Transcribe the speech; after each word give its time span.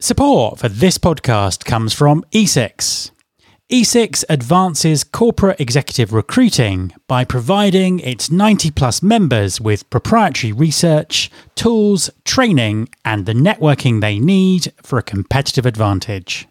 Support 0.00 0.60
for 0.60 0.68
this 0.68 0.96
podcast 0.96 1.64
comes 1.64 1.92
from 1.92 2.22
ESIX. 2.30 3.10
ESIX 3.68 4.24
advances 4.28 5.02
corporate 5.02 5.60
executive 5.60 6.12
recruiting 6.12 6.92
by 7.08 7.24
providing 7.24 7.98
its 7.98 8.30
90 8.30 8.70
plus 8.70 9.02
members 9.02 9.60
with 9.60 9.90
proprietary 9.90 10.52
research, 10.52 11.32
tools, 11.56 12.10
training, 12.24 12.88
and 13.04 13.26
the 13.26 13.32
networking 13.32 14.00
they 14.00 14.20
need 14.20 14.72
for 14.84 15.00
a 15.00 15.02
competitive 15.02 15.66
advantage. 15.66 16.46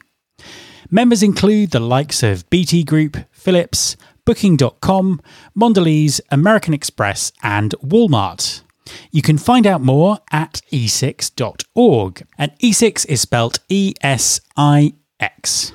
Members 0.92 1.24
include 1.24 1.72
the 1.72 1.80
likes 1.80 2.24
of 2.24 2.50
BT 2.50 2.84
Group, 2.84 3.16
Philips, 3.32 3.96
Booking.com, 4.26 5.22
Mondelez, 5.58 6.20
American 6.32 6.74
Express, 6.74 7.32
and 7.42 7.74
Walmart. 7.82 8.62
You 9.12 9.22
can 9.22 9.38
find 9.38 9.68
out 9.68 9.82
more 9.82 10.20
at 10.32 10.62
esix.org, 10.72 12.28
and 12.38 12.52
ESIX 12.60 13.06
is 13.08 13.22
spelt 13.22 13.60
E 13.70 13.94
S 14.02 14.40
I 14.56 14.94
X. 15.20 15.74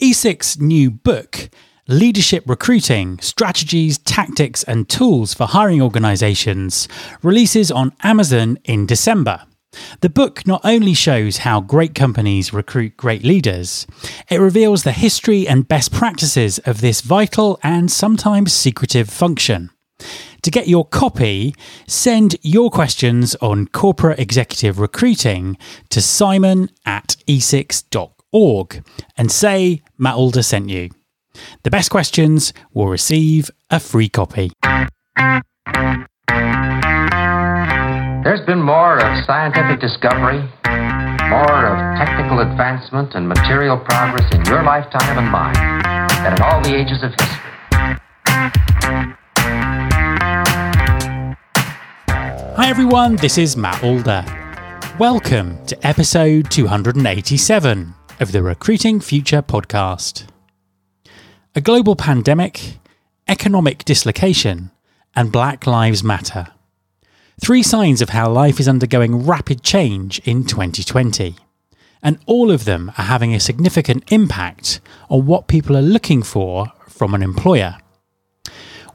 ESIX's 0.00 0.60
new 0.60 0.90
book, 0.90 1.50
Leadership 1.88 2.44
Recruiting 2.46 3.18
Strategies, 3.20 3.98
Tactics, 3.98 4.62
and 4.62 4.88
Tools 4.88 5.34
for 5.34 5.46
Hiring 5.46 5.82
Organizations, 5.82 6.88
releases 7.22 7.70
on 7.70 7.92
Amazon 8.02 8.58
in 8.64 8.86
December. 8.86 9.42
The 10.00 10.10
book 10.10 10.46
not 10.46 10.62
only 10.64 10.94
shows 10.94 11.38
how 11.38 11.60
great 11.60 11.94
companies 11.94 12.52
recruit 12.52 12.96
great 12.96 13.22
leaders, 13.22 13.86
it 14.28 14.40
reveals 14.40 14.82
the 14.82 14.92
history 14.92 15.46
and 15.46 15.68
best 15.68 15.92
practices 15.92 16.58
of 16.60 16.80
this 16.80 17.02
vital 17.02 17.58
and 17.62 17.90
sometimes 17.90 18.52
secretive 18.52 19.08
function. 19.08 19.70
To 20.42 20.50
get 20.50 20.68
your 20.68 20.86
copy, 20.86 21.54
send 21.86 22.36
your 22.42 22.70
questions 22.70 23.34
on 23.36 23.66
corporate 23.68 24.18
executive 24.18 24.78
recruiting 24.78 25.58
to 25.90 26.00
simon 26.00 26.70
at 26.86 27.16
esix.org 27.26 28.84
and 29.16 29.30
say 29.30 29.82
Matt 29.98 30.14
Alder 30.14 30.42
sent 30.42 30.70
you. 30.70 30.90
The 31.62 31.70
best 31.70 31.90
questions 31.90 32.52
will 32.72 32.88
receive 32.88 33.50
a 33.70 33.78
free 33.78 34.08
copy. 34.08 34.50
There's 38.22 38.44
been 38.46 38.62
more 38.62 38.98
of 38.98 39.24
scientific 39.24 39.80
discovery, 39.80 40.40
more 41.28 41.66
of 41.66 41.98
technical 41.98 42.40
advancement 42.40 43.14
and 43.14 43.28
material 43.28 43.78
progress 43.78 44.34
in 44.34 44.44
your 44.44 44.62
lifetime 44.62 45.18
and 45.18 45.30
mine 45.30 45.54
than 46.24 46.34
in 46.34 46.42
all 46.42 46.60
the 46.62 46.74
ages 46.76 47.02
of 47.02 47.12
history. 47.12 47.40
Hi 52.60 52.68
everyone, 52.68 53.16
this 53.16 53.38
is 53.38 53.56
Matt 53.56 53.82
Alder. 53.82 54.22
Welcome 54.98 55.64
to 55.64 55.86
episode 55.86 56.50
287 56.50 57.94
of 58.20 58.32
the 58.32 58.42
Recruiting 58.42 59.00
Future 59.00 59.40
podcast. 59.40 60.26
A 61.54 61.62
global 61.62 61.96
pandemic, 61.96 62.78
economic 63.26 63.86
dislocation, 63.86 64.72
and 65.16 65.32
Black 65.32 65.66
Lives 65.66 66.04
Matter. 66.04 66.48
Three 67.40 67.62
signs 67.62 68.02
of 68.02 68.10
how 68.10 68.30
life 68.30 68.60
is 68.60 68.68
undergoing 68.68 69.24
rapid 69.24 69.62
change 69.62 70.18
in 70.26 70.44
2020. 70.44 71.36
And 72.02 72.18
all 72.26 72.50
of 72.50 72.66
them 72.66 72.90
are 72.98 73.06
having 73.06 73.34
a 73.34 73.40
significant 73.40 74.12
impact 74.12 74.82
on 75.08 75.24
what 75.24 75.48
people 75.48 75.78
are 75.78 75.82
looking 75.82 76.22
for 76.22 76.70
from 76.90 77.14
an 77.14 77.22
employer. 77.22 77.78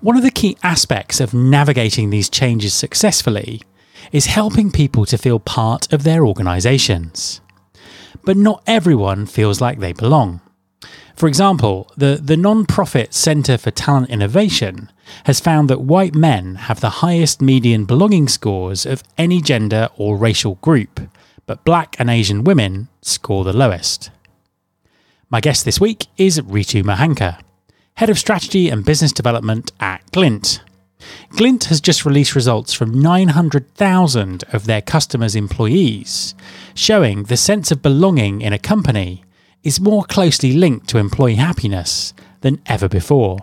One 0.06 0.18
of 0.18 0.22
the 0.22 0.30
key 0.30 0.56
aspects 0.62 1.20
of 1.20 1.34
navigating 1.34 2.12
these 2.12 2.30
changes 2.30 2.76
successfully 2.76 3.64
is 4.12 4.28
helping 4.28 4.70
people 4.70 5.04
to 5.08 5.18
feel 5.18 5.40
part 5.40 5.92
of 5.92 6.04
their 6.04 6.28
organisations. 6.28 7.42
But 8.24 8.38
not 8.38 8.62
everyone 8.68 9.26
feels 9.26 9.62
like 9.62 9.80
they 9.80 9.94
belong. 9.94 10.42
For 11.16 11.28
example, 11.28 11.92
the, 11.98 12.20
the 12.22 12.38
non 12.38 12.68
profit 12.68 13.16
Centre 13.16 13.58
for 13.58 13.72
Talent 13.72 14.12
Innovation 14.12 14.92
has 15.24 15.40
found 15.40 15.72
that 15.72 15.82
white 15.82 16.14
men 16.14 16.54
have 16.54 16.82
the 16.82 17.02
highest 17.02 17.42
median 17.42 17.86
belonging 17.86 18.28
scores 18.28 18.86
of 18.86 19.02
any 19.18 19.42
gender 19.42 19.90
or 19.98 20.18
racial 20.18 20.60
group, 20.62 21.00
but 21.48 21.66
black 21.66 21.96
and 21.98 22.12
Asian 22.12 22.44
women 22.44 22.90
score 23.02 23.44
the 23.44 23.54
lowest. 23.54 24.12
My 25.32 25.42
guest 25.42 25.66
this 25.66 25.82
week 25.82 26.06
is 26.16 26.40
Ritu 26.42 26.84
Mohanka. 26.84 27.40
Head 27.98 28.10
of 28.10 28.20
Strategy 28.20 28.68
and 28.68 28.84
Business 28.84 29.14
Development 29.14 29.72
at 29.80 30.12
Glint. 30.12 30.62
Glint 31.30 31.66
has 31.66 31.80
just 31.80 32.06
released 32.06 32.36
results 32.36 32.74
from 32.74 33.00
900,000 33.00 34.44
of 34.52 34.66
their 34.66 34.82
customers' 34.82 35.34
employees, 35.34 36.36
showing 36.74 37.24
the 37.24 37.38
sense 37.38 37.72
of 37.72 37.82
belonging 37.82 38.42
in 38.42 38.52
a 38.52 38.60
company 38.60 39.24
is 39.64 39.80
more 39.80 40.04
closely 40.04 40.52
linked 40.52 40.90
to 40.90 40.98
employee 40.98 41.36
happiness 41.36 42.14
than 42.42 42.62
ever 42.66 42.90
before. 42.90 43.40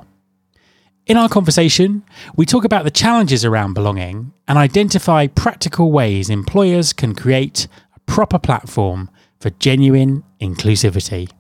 In 1.07 1.17
our 1.17 1.31
conversation, 1.31 2.05
we 2.37 2.45
talk 2.45 2.67
about 2.67 2.85
the 2.85 2.91
challenges 2.91 3.47
around 3.47 3.73
belonging 3.73 4.35
and 4.47 4.59
identify 4.59 5.29
practical 5.29 5.91
ways 5.91 6.29
employers 6.29 6.93
can 6.93 7.15
create 7.15 7.69
a 7.97 8.01
proper 8.01 8.39
platform 8.39 9.09
for 9.41 9.49
genuine 9.49 10.25
inclusivity. 10.43 11.31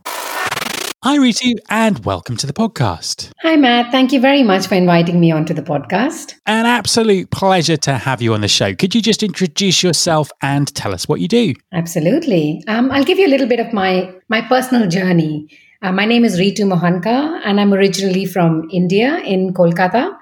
Hi, 1.04 1.18
Ritu, 1.18 1.54
and 1.68 2.04
welcome 2.04 2.36
to 2.36 2.46
the 2.46 2.52
podcast. 2.52 3.32
Hi, 3.40 3.56
Matt. 3.56 3.90
Thank 3.90 4.12
you 4.12 4.20
very 4.20 4.44
much 4.44 4.68
for 4.68 4.76
inviting 4.76 5.18
me 5.18 5.32
onto 5.32 5.52
the 5.52 5.60
podcast. 5.60 6.34
An 6.46 6.64
absolute 6.64 7.28
pleasure 7.32 7.76
to 7.78 7.94
have 7.98 8.22
you 8.22 8.32
on 8.34 8.40
the 8.40 8.46
show. 8.46 8.72
Could 8.72 8.94
you 8.94 9.02
just 9.02 9.24
introduce 9.24 9.82
yourself 9.82 10.30
and 10.42 10.72
tell 10.76 10.94
us 10.94 11.08
what 11.08 11.18
you 11.18 11.26
do? 11.26 11.54
Absolutely. 11.72 12.62
Um, 12.68 12.92
I'll 12.92 13.02
give 13.02 13.18
you 13.18 13.26
a 13.26 13.32
little 13.34 13.48
bit 13.48 13.58
of 13.58 13.72
my, 13.72 14.14
my 14.28 14.42
personal 14.42 14.88
journey. 14.88 15.48
Uh, 15.82 15.90
my 15.90 16.04
name 16.04 16.24
is 16.24 16.38
Ritu 16.38 16.60
Mohanka, 16.60 17.40
and 17.44 17.60
I'm 17.60 17.74
originally 17.74 18.24
from 18.24 18.68
India 18.70 19.18
in 19.24 19.52
Kolkata. 19.54 20.16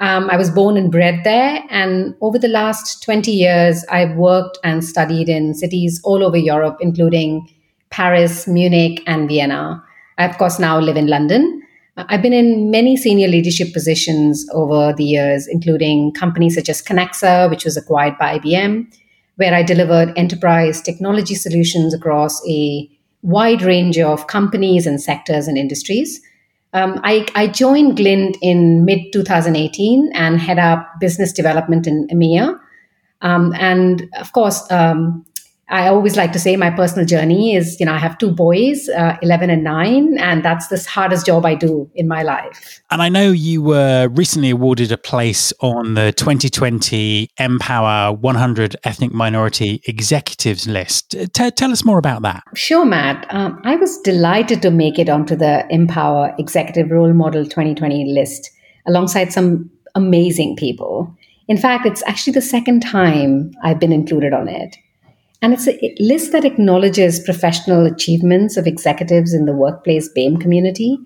Um, 0.00 0.30
I 0.30 0.38
was 0.38 0.48
born 0.48 0.78
and 0.78 0.90
bred 0.90 1.24
there, 1.24 1.62
and 1.68 2.14
over 2.22 2.38
the 2.38 2.48
last 2.48 3.02
20 3.02 3.30
years, 3.30 3.84
I've 3.90 4.16
worked 4.16 4.56
and 4.64 4.82
studied 4.82 5.28
in 5.28 5.52
cities 5.52 6.00
all 6.04 6.24
over 6.24 6.38
Europe, 6.38 6.78
including 6.80 7.50
Paris, 7.90 8.48
Munich, 8.48 9.02
and 9.06 9.28
Vienna. 9.28 9.84
I, 10.22 10.26
of 10.26 10.38
course, 10.38 10.58
now 10.58 10.78
live 10.78 10.96
in 10.96 11.08
London. 11.08 11.62
Uh, 11.96 12.04
I've 12.08 12.22
been 12.22 12.32
in 12.32 12.70
many 12.70 12.96
senior 12.96 13.28
leadership 13.28 13.72
positions 13.72 14.46
over 14.52 14.92
the 14.92 15.04
years, 15.04 15.48
including 15.48 16.12
companies 16.12 16.54
such 16.54 16.68
as 16.68 16.80
Kenexa, 16.80 17.50
which 17.50 17.64
was 17.64 17.76
acquired 17.76 18.16
by 18.18 18.38
IBM, 18.38 18.86
where 19.36 19.54
I 19.54 19.62
delivered 19.62 20.12
enterprise 20.16 20.80
technology 20.80 21.34
solutions 21.34 21.92
across 21.92 22.40
a 22.48 22.88
wide 23.22 23.62
range 23.62 23.98
of 23.98 24.26
companies 24.26 24.86
and 24.86 25.00
sectors 25.00 25.48
and 25.48 25.58
industries. 25.58 26.20
Um, 26.72 27.00
I, 27.04 27.26
I, 27.34 27.48
joined 27.48 27.98
Glint 27.98 28.38
in 28.40 28.86
mid 28.86 29.12
2018 29.12 30.10
and 30.14 30.40
head 30.40 30.58
up 30.58 30.88
business 31.00 31.30
development 31.30 31.86
in 31.86 32.08
EMEA. 32.08 32.58
Um, 33.20 33.54
and 33.58 34.08
of 34.18 34.32
course, 34.32 34.70
um, 34.70 35.26
I 35.72 35.88
always 35.88 36.16
like 36.18 36.32
to 36.32 36.38
say 36.38 36.54
my 36.56 36.70
personal 36.70 37.06
journey 37.06 37.54
is, 37.56 37.80
you 37.80 37.86
know, 37.86 37.94
I 37.94 37.98
have 37.98 38.18
two 38.18 38.30
boys, 38.30 38.90
uh, 38.90 39.16
11 39.22 39.48
and 39.48 39.64
9, 39.64 40.18
and 40.18 40.44
that's 40.44 40.68
the 40.68 40.86
hardest 40.86 41.24
job 41.24 41.46
I 41.46 41.54
do 41.54 41.90
in 41.94 42.06
my 42.06 42.22
life. 42.22 42.82
And 42.90 43.00
I 43.00 43.08
know 43.08 43.30
you 43.30 43.62
were 43.62 44.08
recently 44.08 44.50
awarded 44.50 44.92
a 44.92 44.98
place 44.98 45.50
on 45.60 45.94
the 45.94 46.12
2020 46.12 47.30
Empower 47.38 48.12
100 48.12 48.76
Ethnic 48.84 49.14
Minority 49.14 49.80
Executives 49.86 50.68
list. 50.68 51.16
T- 51.32 51.50
tell 51.50 51.72
us 51.72 51.86
more 51.86 51.98
about 51.98 52.20
that. 52.20 52.42
Sure, 52.54 52.84
Matt. 52.84 53.26
Um, 53.30 53.58
I 53.64 53.76
was 53.76 53.98
delighted 54.02 54.60
to 54.62 54.70
make 54.70 54.98
it 54.98 55.08
onto 55.08 55.34
the 55.34 55.66
Empower 55.70 56.34
Executive 56.38 56.90
Role 56.90 57.14
Model 57.14 57.44
2020 57.44 58.12
list 58.12 58.50
alongside 58.86 59.32
some 59.32 59.70
amazing 59.94 60.54
people. 60.56 61.16
In 61.48 61.56
fact, 61.56 61.86
it's 61.86 62.02
actually 62.06 62.34
the 62.34 62.42
second 62.42 62.80
time 62.80 63.52
I've 63.64 63.80
been 63.80 63.92
included 63.92 64.34
on 64.34 64.48
it. 64.48 64.76
And 65.42 65.52
it's 65.52 65.66
a 65.66 65.94
list 65.98 66.30
that 66.30 66.44
acknowledges 66.44 67.18
professional 67.18 67.84
achievements 67.84 68.56
of 68.56 68.68
executives 68.68 69.34
in 69.34 69.44
the 69.44 69.52
workplace 69.52 70.08
BAME 70.16 70.40
community. 70.40 70.96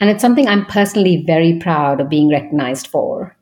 And 0.00 0.08
it's 0.08 0.22
something 0.22 0.48
I'm 0.48 0.64
personally 0.64 1.22
very 1.26 1.58
proud 1.58 2.00
of 2.00 2.08
being 2.08 2.30
recognized 2.30 2.86
for. 2.86 3.36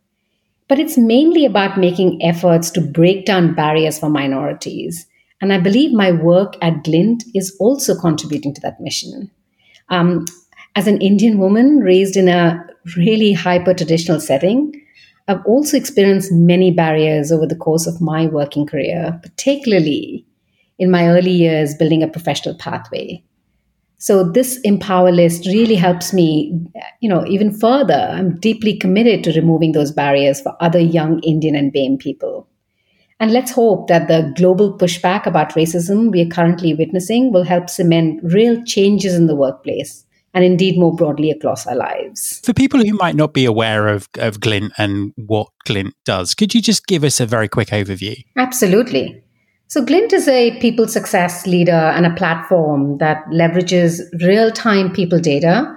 But 0.67 0.81
it's 0.81 0.99
mainly 0.99 1.47
about 1.47 1.79
making 1.79 2.21
efforts 2.23 2.71
to 2.73 2.81
break 2.81 3.27
down 3.27 3.55
barriers 3.55 3.99
for 3.99 4.11
minorities. 4.11 5.07
And 5.41 5.53
I 5.53 5.59
believe 5.59 5.93
my 5.93 6.11
work 6.11 6.55
at 6.61 6.83
Glint 6.83 7.25
is 7.33 7.57
also 7.61 7.95
contributing 7.99 8.53
to 8.55 8.61
that 8.63 8.81
mission. 8.81 9.31
Um, 9.89 10.27
as 10.75 10.89
an 10.89 11.01
Indian 11.01 11.39
woman 11.39 11.79
raised 11.79 12.17
in 12.17 12.29
a 12.29 12.65
really 12.97 13.33
hyper 13.33 13.73
traditional 13.73 14.21
setting, 14.21 14.73
I've 15.29 15.45
also 15.47 15.77
experienced 15.77 16.33
many 16.33 16.73
barriers 16.73 17.31
over 17.31 17.47
the 17.47 17.57
course 17.57 17.87
of 17.87 18.01
my 18.01 18.27
working 18.27 18.67
career, 18.67 19.19
particularly 19.23 20.27
in 20.81 20.91
my 20.91 21.07
early 21.09 21.31
years 21.31 21.75
building 21.75 22.03
a 22.03 22.09
professional 22.09 22.57
pathway. 22.57 23.23
So 23.99 24.25
this 24.25 24.59
empower 24.63 25.13
list 25.13 25.47
really 25.47 25.75
helps 25.75 26.15
me, 26.15 26.59
you 27.01 27.09
know, 27.09 27.25
even 27.27 27.53
further. 27.53 28.09
I'm 28.11 28.41
deeply 28.41 28.77
committed 28.79 29.23
to 29.25 29.39
removing 29.39 29.73
those 29.73 29.93
barriers 29.93 30.41
for 30.41 30.57
other 30.59 30.81
young 30.81 31.21
Indian 31.21 31.55
and 31.55 31.71
BAME 31.71 31.99
people. 31.99 32.49
And 33.21 33.31
let's 33.31 33.51
hope 33.51 33.89
that 33.89 34.09
the 34.09 34.33
global 34.37 34.79
pushback 34.79 35.27
about 35.27 35.53
racism 35.53 36.11
we 36.11 36.23
are 36.23 36.31
currently 36.31 36.73
witnessing 36.73 37.31
will 37.31 37.45
help 37.45 37.69
cement 37.69 38.21
real 38.23 38.65
changes 38.65 39.15
in 39.15 39.27
the 39.27 39.37
workplace 39.37 40.07
and 40.33 40.45
indeed 40.45 40.79
more 40.79 40.95
broadly 40.95 41.31
across 41.31 41.67
our 41.67 41.77
lives. 41.77 42.41
For 42.43 42.55
people 42.55 42.83
who 42.83 42.95
might 42.95 43.17
not 43.17 43.35
be 43.35 43.45
aware 43.45 43.89
of, 43.89 44.09
of 44.17 44.41
Glint 44.41 44.73
and 44.79 45.13
what 45.17 45.49
Glint 45.67 45.95
does, 46.07 46.35
could 46.35 46.55
you 46.55 46.63
just 46.63 46.87
give 46.87 47.05
us 47.05 47.21
a 47.21 47.27
very 47.27 47.49
quick 47.49 47.69
overview? 47.69 48.25
Absolutely. 48.39 49.23
So, 49.71 49.85
Glint 49.85 50.13
is 50.13 50.27
a 50.27 50.59
people 50.59 50.89
success 50.89 51.47
leader 51.47 51.71
and 51.71 52.05
a 52.05 52.13
platform 52.17 52.99
that 52.99 53.25
leverages 53.27 54.01
real 54.21 54.51
time 54.51 54.93
people 54.93 55.21
data 55.21 55.73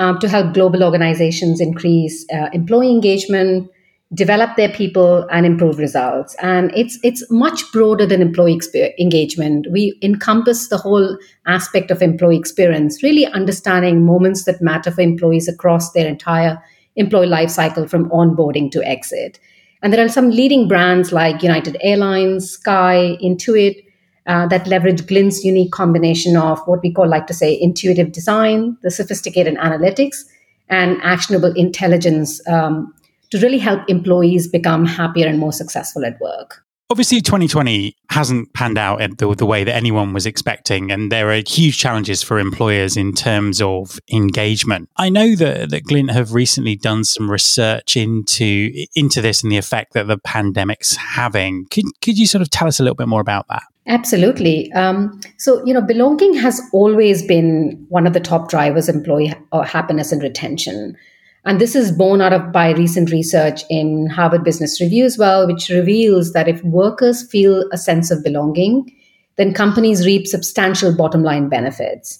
um, 0.00 0.18
to 0.18 0.28
help 0.28 0.52
global 0.52 0.82
organizations 0.82 1.60
increase 1.60 2.26
uh, 2.34 2.48
employee 2.52 2.90
engagement, 2.90 3.70
develop 4.12 4.56
their 4.56 4.70
people 4.70 5.28
and 5.30 5.46
improve 5.46 5.78
results. 5.78 6.34
And 6.42 6.72
it's 6.74 6.98
it's 7.04 7.24
much 7.30 7.70
broader 7.70 8.04
than 8.04 8.20
employee 8.20 8.60
engagement. 8.98 9.68
We 9.70 9.96
encompass 10.02 10.66
the 10.66 10.78
whole 10.78 11.16
aspect 11.46 11.92
of 11.92 12.02
employee 12.02 12.38
experience 12.38 13.00
really 13.00 13.26
understanding 13.26 14.04
moments 14.04 14.42
that 14.46 14.60
matter 14.60 14.90
for 14.90 15.02
employees 15.02 15.46
across 15.46 15.92
their 15.92 16.08
entire 16.08 16.60
employee 16.96 17.28
life 17.28 17.50
cycle 17.50 17.86
from 17.86 18.10
onboarding 18.10 18.72
to 18.72 18.84
exit 18.84 19.38
and 19.86 19.92
there 19.92 20.04
are 20.04 20.08
some 20.08 20.30
leading 20.30 20.66
brands 20.66 21.12
like 21.12 21.44
united 21.44 21.76
airlines 21.80 22.50
sky 22.50 23.16
intuit 23.22 23.84
uh, 24.26 24.44
that 24.48 24.66
leverage 24.66 25.06
glint's 25.06 25.44
unique 25.44 25.70
combination 25.70 26.36
of 26.36 26.58
what 26.66 26.82
we 26.82 26.92
call 26.92 27.08
like 27.08 27.28
to 27.28 27.34
say 27.34 27.56
intuitive 27.60 28.10
design 28.10 28.76
the 28.82 28.90
sophisticated 28.90 29.54
analytics 29.58 30.24
and 30.68 31.00
actionable 31.02 31.52
intelligence 31.54 32.40
um, 32.48 32.92
to 33.30 33.38
really 33.38 33.58
help 33.58 33.80
employees 33.88 34.48
become 34.48 34.84
happier 34.84 35.28
and 35.28 35.38
more 35.38 35.52
successful 35.52 36.04
at 36.04 36.20
work. 36.20 36.65
Obviously, 36.88 37.20
2020 37.20 37.96
hasn't 38.10 38.52
panned 38.54 38.78
out 38.78 39.00
the, 39.18 39.34
the 39.34 39.44
way 39.44 39.64
that 39.64 39.74
anyone 39.74 40.12
was 40.12 40.24
expecting, 40.24 40.92
and 40.92 41.10
there 41.10 41.30
are 41.30 41.42
huge 41.44 41.76
challenges 41.78 42.22
for 42.22 42.38
employers 42.38 42.96
in 42.96 43.12
terms 43.12 43.60
of 43.60 43.98
engagement. 44.12 44.88
I 44.96 45.08
know 45.08 45.34
that, 45.34 45.70
that 45.70 45.82
Glint 45.82 46.12
have 46.12 46.32
recently 46.32 46.76
done 46.76 47.02
some 47.02 47.28
research 47.28 47.96
into 47.96 48.70
into 48.94 49.20
this 49.20 49.42
and 49.42 49.50
the 49.50 49.56
effect 49.56 49.94
that 49.94 50.06
the 50.06 50.18
pandemic's 50.18 50.94
having. 50.94 51.66
Could, 51.72 51.86
could 52.02 52.16
you 52.16 52.26
sort 52.26 52.42
of 52.42 52.50
tell 52.50 52.68
us 52.68 52.78
a 52.78 52.84
little 52.84 52.94
bit 52.94 53.08
more 53.08 53.20
about 53.20 53.48
that? 53.48 53.64
Absolutely. 53.88 54.72
Um, 54.72 55.20
so, 55.38 55.64
you 55.64 55.74
know, 55.74 55.80
belonging 55.80 56.34
has 56.34 56.60
always 56.72 57.24
been 57.24 57.84
one 57.88 58.06
of 58.06 58.12
the 58.12 58.20
top 58.20 58.48
drivers 58.48 58.88
of 58.88 58.96
employee 58.96 59.32
uh, 59.52 59.62
happiness 59.62 60.12
and 60.12 60.22
retention. 60.22 60.96
And 61.46 61.60
this 61.60 61.76
is 61.76 61.92
borne 61.92 62.20
out 62.20 62.32
of 62.32 62.50
by 62.50 62.72
recent 62.72 63.12
research 63.12 63.62
in 63.70 64.08
Harvard 64.08 64.42
Business 64.42 64.80
Review 64.80 65.04
as 65.04 65.16
well, 65.16 65.46
which 65.46 65.68
reveals 65.68 66.32
that 66.32 66.48
if 66.48 66.62
workers 66.64 67.22
feel 67.30 67.64
a 67.72 67.78
sense 67.78 68.10
of 68.10 68.24
belonging, 68.24 68.92
then 69.36 69.54
companies 69.54 70.04
reap 70.04 70.26
substantial 70.26 70.94
bottom 70.94 71.22
line 71.22 71.48
benefits. 71.48 72.18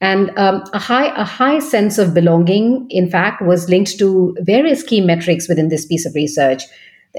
And 0.00 0.36
um, 0.38 0.64
a 0.72 0.78
high 0.78 1.14
a 1.20 1.24
high 1.24 1.58
sense 1.58 1.98
of 1.98 2.14
belonging, 2.14 2.86
in 2.88 3.10
fact, 3.10 3.42
was 3.42 3.68
linked 3.68 3.98
to 3.98 4.34
various 4.40 4.82
key 4.82 5.02
metrics 5.02 5.48
within 5.48 5.68
this 5.68 5.84
piece 5.86 6.06
of 6.06 6.14
research. 6.14 6.64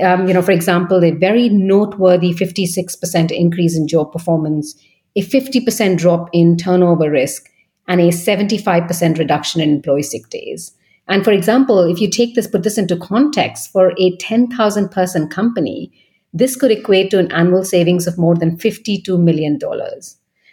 Um, 0.01 0.27
you 0.27 0.33
know, 0.33 0.41
for 0.41 0.51
example, 0.51 1.03
a 1.03 1.11
very 1.11 1.49
noteworthy 1.49 2.33
56% 2.33 3.31
increase 3.31 3.77
in 3.77 3.87
job 3.87 4.11
performance, 4.11 4.75
a 5.15 5.21
50% 5.21 5.99
drop 5.99 6.29
in 6.33 6.57
turnover 6.57 7.11
risk, 7.11 7.47
and 7.87 8.01
a 8.01 8.07
75% 8.07 9.19
reduction 9.19 9.61
in 9.61 9.69
employee 9.69 10.01
sick 10.01 10.29
days. 10.29 10.73
And 11.07 11.23
for 11.23 11.31
example, 11.31 11.79
if 11.83 11.99
you 11.99 12.09
take 12.09 12.35
this, 12.35 12.47
put 12.47 12.63
this 12.63 12.77
into 12.77 12.97
context 12.97 13.71
for 13.71 13.93
a 13.97 14.15
10,000 14.17 14.89
person 14.89 15.27
company, 15.27 15.91
this 16.33 16.55
could 16.55 16.71
equate 16.71 17.11
to 17.11 17.19
an 17.19 17.31
annual 17.31 17.63
savings 17.63 18.07
of 18.07 18.17
more 18.17 18.35
than 18.35 18.57
$52 18.57 19.19
million. 19.19 19.59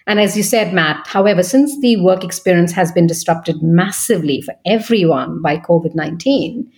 And 0.06 0.18
as 0.20 0.36
you 0.36 0.42
said, 0.42 0.74
Matt, 0.74 1.06
however, 1.06 1.42
since 1.42 1.80
the 1.80 1.96
work 2.02 2.24
experience 2.24 2.72
has 2.72 2.90
been 2.90 3.06
disrupted 3.06 3.62
massively 3.62 4.42
for 4.42 4.54
everyone 4.66 5.40
by 5.40 5.56
COVID 5.56 5.94
19, 5.94 6.70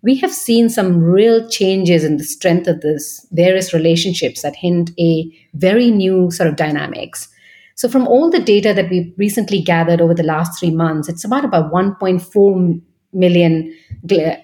we 0.00 0.16
have 0.16 0.32
seen 0.32 0.68
some 0.68 1.02
real 1.02 1.48
changes 1.48 2.04
in 2.04 2.16
the 2.16 2.24
strength 2.24 2.68
of 2.68 2.80
this 2.80 3.26
various 3.32 3.74
relationships 3.74 4.42
that 4.42 4.56
hint 4.56 4.90
a 4.98 5.30
very 5.54 5.90
new 5.90 6.30
sort 6.30 6.48
of 6.48 6.56
dynamics. 6.56 7.28
So, 7.74 7.88
from 7.88 8.06
all 8.08 8.30
the 8.30 8.40
data 8.40 8.72
that 8.74 8.90
we've 8.90 9.12
recently 9.16 9.60
gathered 9.60 10.00
over 10.00 10.14
the 10.14 10.22
last 10.22 10.58
three 10.58 10.70
months, 10.70 11.08
it's 11.08 11.24
about 11.24 11.44
about 11.44 11.72
1.4 11.72 12.80
million 13.12 13.74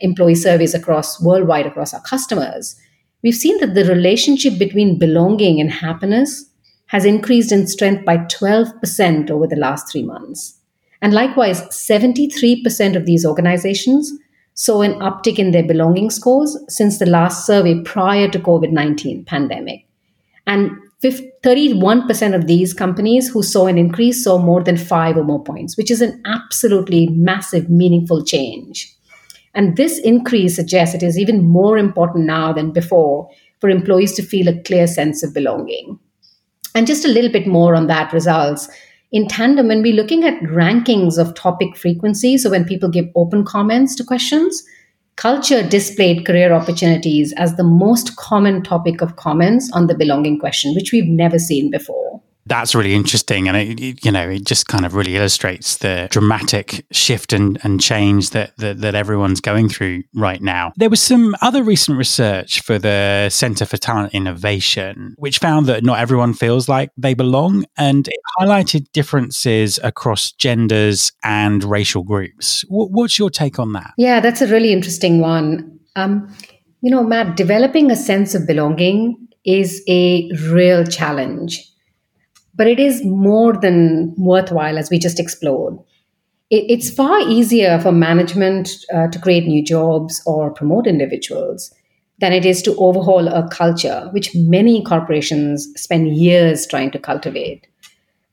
employee 0.00 0.34
surveys 0.34 0.74
across 0.74 1.20
worldwide 1.22 1.66
across 1.66 1.94
our 1.94 2.02
customers, 2.02 2.76
we've 3.22 3.34
seen 3.34 3.58
that 3.60 3.74
the 3.74 3.84
relationship 3.84 4.58
between 4.58 4.98
belonging 4.98 5.60
and 5.60 5.70
happiness 5.70 6.44
has 6.86 7.04
increased 7.04 7.52
in 7.52 7.66
strength 7.66 8.04
by 8.04 8.18
12% 8.18 9.30
over 9.30 9.46
the 9.46 9.56
last 9.56 9.90
three 9.90 10.02
months. 10.02 10.58
And 11.02 11.12
likewise, 11.12 11.62
73% 11.62 12.96
of 12.96 13.04
these 13.04 13.26
organizations 13.26 14.12
saw 14.54 14.82
an 14.82 14.94
uptick 15.00 15.38
in 15.38 15.50
their 15.50 15.66
belonging 15.66 16.10
scores 16.10 16.56
since 16.68 16.98
the 16.98 17.06
last 17.06 17.46
survey 17.46 17.80
prior 17.82 18.28
to 18.28 18.38
COVID-19 18.38 19.26
pandemic. 19.26 19.86
And 20.46 20.70
31% 21.10 22.34
of 22.34 22.46
these 22.46 22.72
companies 22.72 23.28
who 23.28 23.42
saw 23.42 23.66
an 23.66 23.78
increase 23.78 24.24
saw 24.24 24.38
more 24.38 24.62
than 24.62 24.76
five 24.76 25.16
or 25.16 25.24
more 25.24 25.42
points, 25.42 25.76
which 25.76 25.90
is 25.90 26.00
an 26.00 26.22
absolutely 26.24 27.08
massive, 27.08 27.68
meaningful 27.68 28.24
change. 28.24 28.94
And 29.54 29.76
this 29.76 29.98
increase 29.98 30.56
suggests 30.56 30.94
it 30.94 31.02
is 31.02 31.18
even 31.18 31.42
more 31.42 31.78
important 31.78 32.26
now 32.26 32.52
than 32.52 32.72
before 32.72 33.28
for 33.60 33.70
employees 33.70 34.14
to 34.14 34.22
feel 34.22 34.48
a 34.48 34.60
clear 34.62 34.86
sense 34.86 35.22
of 35.22 35.32
belonging. 35.32 35.98
And 36.74 36.86
just 36.86 37.04
a 37.04 37.08
little 37.08 37.30
bit 37.30 37.46
more 37.46 37.74
on 37.74 37.86
that 37.86 38.12
results. 38.12 38.68
In 39.12 39.28
tandem, 39.28 39.68
when 39.68 39.80
we're 39.80 39.94
looking 39.94 40.24
at 40.24 40.42
rankings 40.42 41.18
of 41.18 41.34
topic 41.34 41.76
frequency, 41.76 42.36
so 42.36 42.50
when 42.50 42.64
people 42.64 42.88
give 42.88 43.06
open 43.14 43.44
comments 43.44 43.94
to 43.96 44.04
questions, 44.04 44.64
Culture 45.16 45.66
displayed 45.66 46.26
career 46.26 46.52
opportunities 46.52 47.32
as 47.36 47.56
the 47.56 47.64
most 47.64 48.16
common 48.16 48.62
topic 48.62 49.00
of 49.00 49.16
comments 49.16 49.70
on 49.72 49.86
the 49.86 49.96
belonging 49.96 50.38
question, 50.38 50.74
which 50.74 50.90
we've 50.92 51.08
never 51.08 51.38
seen 51.38 51.70
before 51.70 52.20
that's 52.46 52.74
really 52.74 52.94
interesting. 52.94 53.48
And 53.48 53.56
it, 53.56 54.04
you 54.04 54.12
know 54.12 54.28
it 54.28 54.44
just 54.44 54.66
kind 54.66 54.84
of 54.84 54.94
really 54.94 55.16
illustrates 55.16 55.78
the 55.78 56.08
dramatic 56.10 56.84
shift 56.92 57.32
and, 57.32 57.58
and 57.62 57.80
change 57.80 58.30
that, 58.30 58.56
that, 58.58 58.80
that 58.80 58.94
everyone's 58.94 59.40
going 59.40 59.68
through 59.68 60.02
right 60.14 60.40
now. 60.40 60.72
There 60.76 60.90
was 60.90 61.00
some 61.00 61.34
other 61.40 61.62
recent 61.62 61.98
research 61.98 62.60
for 62.60 62.78
the 62.78 63.28
center 63.30 63.64
for 63.64 63.76
talent 63.76 64.14
innovation 64.14 65.14
which 65.18 65.38
found 65.38 65.66
that 65.66 65.84
not 65.84 65.98
everyone 65.98 66.34
feels 66.34 66.68
like 66.68 66.90
they 66.96 67.14
belong 67.14 67.64
and 67.76 68.08
it 68.08 68.20
highlighted 68.40 68.90
differences 68.92 69.78
across 69.82 70.32
genders 70.32 71.12
and 71.22 71.64
racial 71.64 72.02
groups. 72.02 72.62
W- 72.68 72.90
what's 72.90 73.18
your 73.18 73.30
take 73.30 73.58
on 73.58 73.72
that? 73.72 73.92
Yeah 73.96 74.20
that's 74.20 74.40
a 74.40 74.46
really 74.46 74.72
interesting 74.72 75.20
one. 75.20 75.78
Um, 75.96 76.34
you 76.80 76.90
know 76.90 77.02
matt 77.02 77.36
developing 77.36 77.90
a 77.90 77.96
sense 77.96 78.34
of 78.34 78.46
belonging 78.46 79.16
is 79.44 79.82
a 79.88 80.30
real 80.50 80.84
challenge 80.84 81.62
but 82.54 82.66
it 82.66 82.78
is 82.78 83.04
more 83.04 83.54
than 83.54 84.14
worthwhile, 84.16 84.78
as 84.78 84.90
we 84.90 84.98
just 84.98 85.20
explored. 85.20 85.76
It, 86.50 86.64
it's 86.68 86.90
far 86.90 87.20
easier 87.20 87.78
for 87.80 87.92
management 87.92 88.70
uh, 88.92 89.08
to 89.08 89.18
create 89.18 89.46
new 89.46 89.64
jobs 89.64 90.22
or 90.26 90.52
promote 90.52 90.86
individuals 90.86 91.72
than 92.18 92.32
it 92.32 92.46
is 92.46 92.62
to 92.62 92.76
overhaul 92.76 93.26
a 93.26 93.48
culture, 93.48 94.08
which 94.12 94.30
many 94.34 94.82
corporations 94.84 95.68
spend 95.76 96.16
years 96.16 96.66
trying 96.66 96.90
to 96.92 96.98
cultivate. 96.98 97.66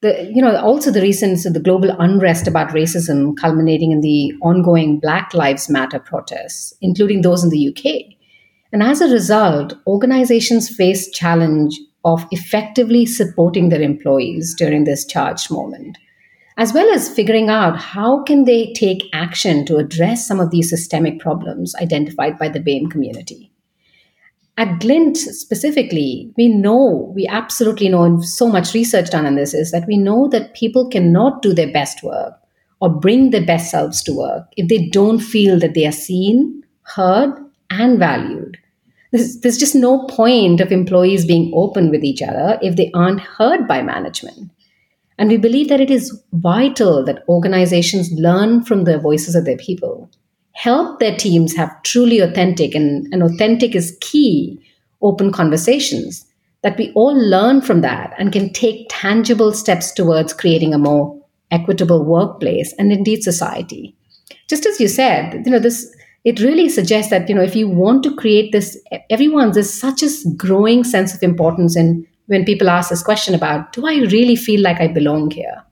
The, 0.01 0.31
you 0.33 0.41
know, 0.41 0.55
also 0.57 0.91
the 0.91 1.01
reasons 1.01 1.45
of 1.45 1.53
the 1.53 1.59
global 1.59 1.91
unrest 1.99 2.47
about 2.47 2.69
racism 2.69 3.35
culminating 3.37 3.91
in 3.91 4.01
the 4.01 4.33
ongoing 4.41 4.99
Black 4.99 5.33
Lives 5.33 5.69
Matter 5.69 5.99
protests, 5.99 6.73
including 6.81 7.21
those 7.21 7.43
in 7.43 7.49
the 7.49 7.69
UK. 7.69 8.15
And 8.71 8.81
as 8.81 9.01
a 9.01 9.11
result, 9.11 9.73
organizations 9.85 10.69
face 10.69 11.09
challenge 11.11 11.79
of 12.03 12.25
effectively 12.31 13.05
supporting 13.05 13.69
their 13.69 13.81
employees 13.81 14.55
during 14.57 14.83
this 14.83 15.05
charged 15.05 15.51
moment 15.51 15.97
as 16.57 16.73
well 16.73 16.93
as 16.93 17.09
figuring 17.09 17.49
out 17.49 17.77
how 17.77 18.23
can 18.23 18.45
they 18.45 18.71
take 18.73 19.09
action 19.13 19.65
to 19.65 19.77
address 19.77 20.27
some 20.27 20.39
of 20.39 20.51
these 20.51 20.69
systemic 20.69 21.19
problems 21.19 21.73
identified 21.75 22.37
by 22.37 22.49
the 22.49 22.59
BAME 22.59 22.91
community. 22.91 23.51
At 24.57 24.79
Glint 24.79 25.17
specifically, 25.17 26.31
we 26.37 26.49
know, 26.49 27.11
we 27.15 27.25
absolutely 27.25 27.89
know, 27.89 28.03
and 28.03 28.23
so 28.23 28.47
much 28.47 28.73
research 28.73 29.09
done 29.09 29.25
on 29.25 29.35
this 29.35 29.53
is 29.53 29.71
that 29.71 29.87
we 29.87 29.97
know 29.97 30.27
that 30.27 30.53
people 30.53 30.89
cannot 30.89 31.41
do 31.41 31.53
their 31.53 31.71
best 31.71 32.03
work 32.03 32.33
or 32.79 32.89
bring 32.89 33.29
their 33.29 33.45
best 33.45 33.71
selves 33.71 34.03
to 34.03 34.13
work 34.13 34.45
if 34.57 34.67
they 34.67 34.87
don't 34.89 35.19
feel 35.19 35.57
that 35.59 35.73
they 35.73 35.87
are 35.87 35.91
seen, 35.91 36.63
heard, 36.83 37.33
and 37.69 37.97
valued. 37.97 38.57
There's, 39.11 39.39
there's 39.41 39.57
just 39.57 39.75
no 39.75 40.05
point 40.07 40.61
of 40.61 40.71
employees 40.71 41.25
being 41.25 41.51
open 41.53 41.89
with 41.89 42.03
each 42.03 42.21
other 42.21 42.57
if 42.61 42.75
they 42.75 42.91
aren't 42.93 43.21
heard 43.21 43.67
by 43.67 43.81
management. 43.81 44.51
And 45.17 45.29
we 45.29 45.37
believe 45.37 45.69
that 45.69 45.81
it 45.81 45.91
is 45.91 46.19
vital 46.33 47.03
that 47.05 47.23
organizations 47.27 48.11
learn 48.13 48.63
from 48.63 48.85
the 48.85 48.97
voices 48.97 49.35
of 49.35 49.45
their 49.45 49.57
people, 49.57 50.09
help 50.53 50.99
their 50.99 51.15
teams 51.15 51.55
have 51.55 51.83
truly 51.83 52.19
authentic, 52.19 52.73
and, 52.73 53.07
and 53.13 53.21
authentic 53.21 53.75
is 53.75 53.97
key, 54.01 54.59
open 55.01 55.31
conversations 55.31 56.25
that 56.63 56.77
we 56.77 56.91
all 56.93 57.15
learn 57.15 57.61
from 57.61 57.81
that 57.81 58.13
and 58.17 58.31
can 58.31 58.51
take 58.53 58.87
tangible 58.89 59.51
steps 59.51 59.91
towards 59.91 60.33
creating 60.33 60.73
a 60.73 60.77
more 60.77 61.19
equitable 61.49 62.05
workplace 62.05 62.73
and 62.77 62.91
indeed 62.91 63.23
society. 63.23 63.95
Just 64.47 64.65
as 64.65 64.79
you 64.79 64.87
said, 64.87 65.41
you 65.45 65.51
know, 65.51 65.59
this 65.59 65.93
it 66.23 66.39
really 66.39 66.69
suggests 66.69 67.09
that 67.09 67.27
you 67.27 67.35
know 67.35 67.41
if 67.41 67.55
you 67.55 67.67
want 67.67 68.03
to 68.03 68.15
create 68.15 68.51
this 68.51 68.77
everyone's 69.09 69.55
there's 69.55 69.73
such 69.73 70.03
a 70.03 70.09
growing 70.35 70.83
sense 70.83 71.13
of 71.13 71.23
importance 71.23 71.75
in 71.75 72.05
when 72.27 72.45
people 72.45 72.69
ask 72.69 72.89
this 72.89 73.03
question 73.03 73.33
about 73.33 73.73
do 73.73 73.85
i 73.87 73.95
really 74.11 74.35
feel 74.35 74.61
like 74.61 74.79
i 74.79 74.87
belong 74.87 75.29
here? 75.31 75.63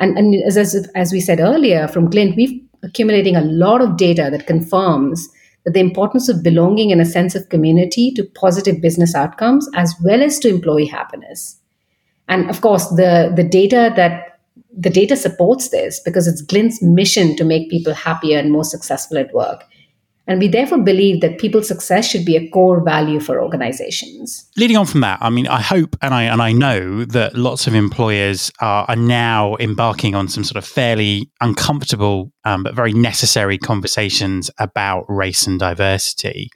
And, 0.00 0.18
and 0.18 0.34
as, 0.42 0.56
as, 0.56 0.88
as 0.96 1.12
we 1.12 1.20
said 1.20 1.38
earlier 1.38 1.86
from 1.88 2.10
glint 2.10 2.36
we've 2.36 2.60
accumulating 2.82 3.36
a 3.36 3.40
lot 3.40 3.80
of 3.80 3.96
data 3.96 4.28
that 4.30 4.46
confirms 4.46 5.28
that 5.64 5.72
the 5.72 5.80
importance 5.80 6.28
of 6.28 6.42
belonging 6.42 6.90
in 6.90 7.00
a 7.00 7.06
sense 7.06 7.34
of 7.34 7.48
community 7.48 8.12
to 8.12 8.22
positive 8.22 8.82
business 8.82 9.14
outcomes 9.14 9.68
as 9.74 9.94
well 10.04 10.22
as 10.22 10.38
to 10.38 10.48
employee 10.48 10.84
happiness. 10.84 11.56
And 12.28 12.50
of 12.50 12.60
course 12.60 12.88
the 12.88 13.32
the 13.34 13.44
data 13.44 13.92
that 13.96 14.40
the 14.76 14.90
data 14.90 15.16
supports 15.16 15.68
this 15.68 16.00
because 16.00 16.26
it's 16.26 16.42
glint's 16.42 16.82
mission 16.82 17.36
to 17.36 17.44
make 17.44 17.70
people 17.70 17.94
happier 17.94 18.38
and 18.38 18.50
more 18.50 18.64
successful 18.64 19.16
at 19.16 19.32
work 19.32 19.64
and 20.26 20.40
we 20.40 20.48
therefore 20.48 20.78
believe 20.78 21.20
that 21.20 21.38
people's 21.38 21.68
success 21.68 22.08
should 22.08 22.24
be 22.24 22.36
a 22.36 22.48
core 22.48 22.82
value 22.82 23.20
for 23.20 23.42
organizations. 23.42 24.48
Leading 24.56 24.76
on 24.76 24.86
from 24.86 25.02
that, 25.02 25.18
I 25.20 25.28
mean, 25.28 25.46
I 25.46 25.60
hope 25.60 25.96
and 26.00 26.14
I 26.14 26.22
and 26.24 26.40
I 26.40 26.52
know 26.52 27.04
that 27.04 27.34
lots 27.34 27.66
of 27.66 27.74
employers 27.74 28.50
are, 28.60 28.86
are 28.88 28.96
now 28.96 29.56
embarking 29.60 30.14
on 30.14 30.28
some 30.28 30.44
sort 30.44 30.56
of 30.56 30.66
fairly 30.66 31.30
uncomfortable 31.40 32.32
um, 32.44 32.62
but 32.62 32.74
very 32.74 32.92
necessary 32.92 33.58
conversations 33.58 34.50
about 34.58 35.04
race 35.08 35.46
and 35.46 35.58
diversity. 35.58 36.50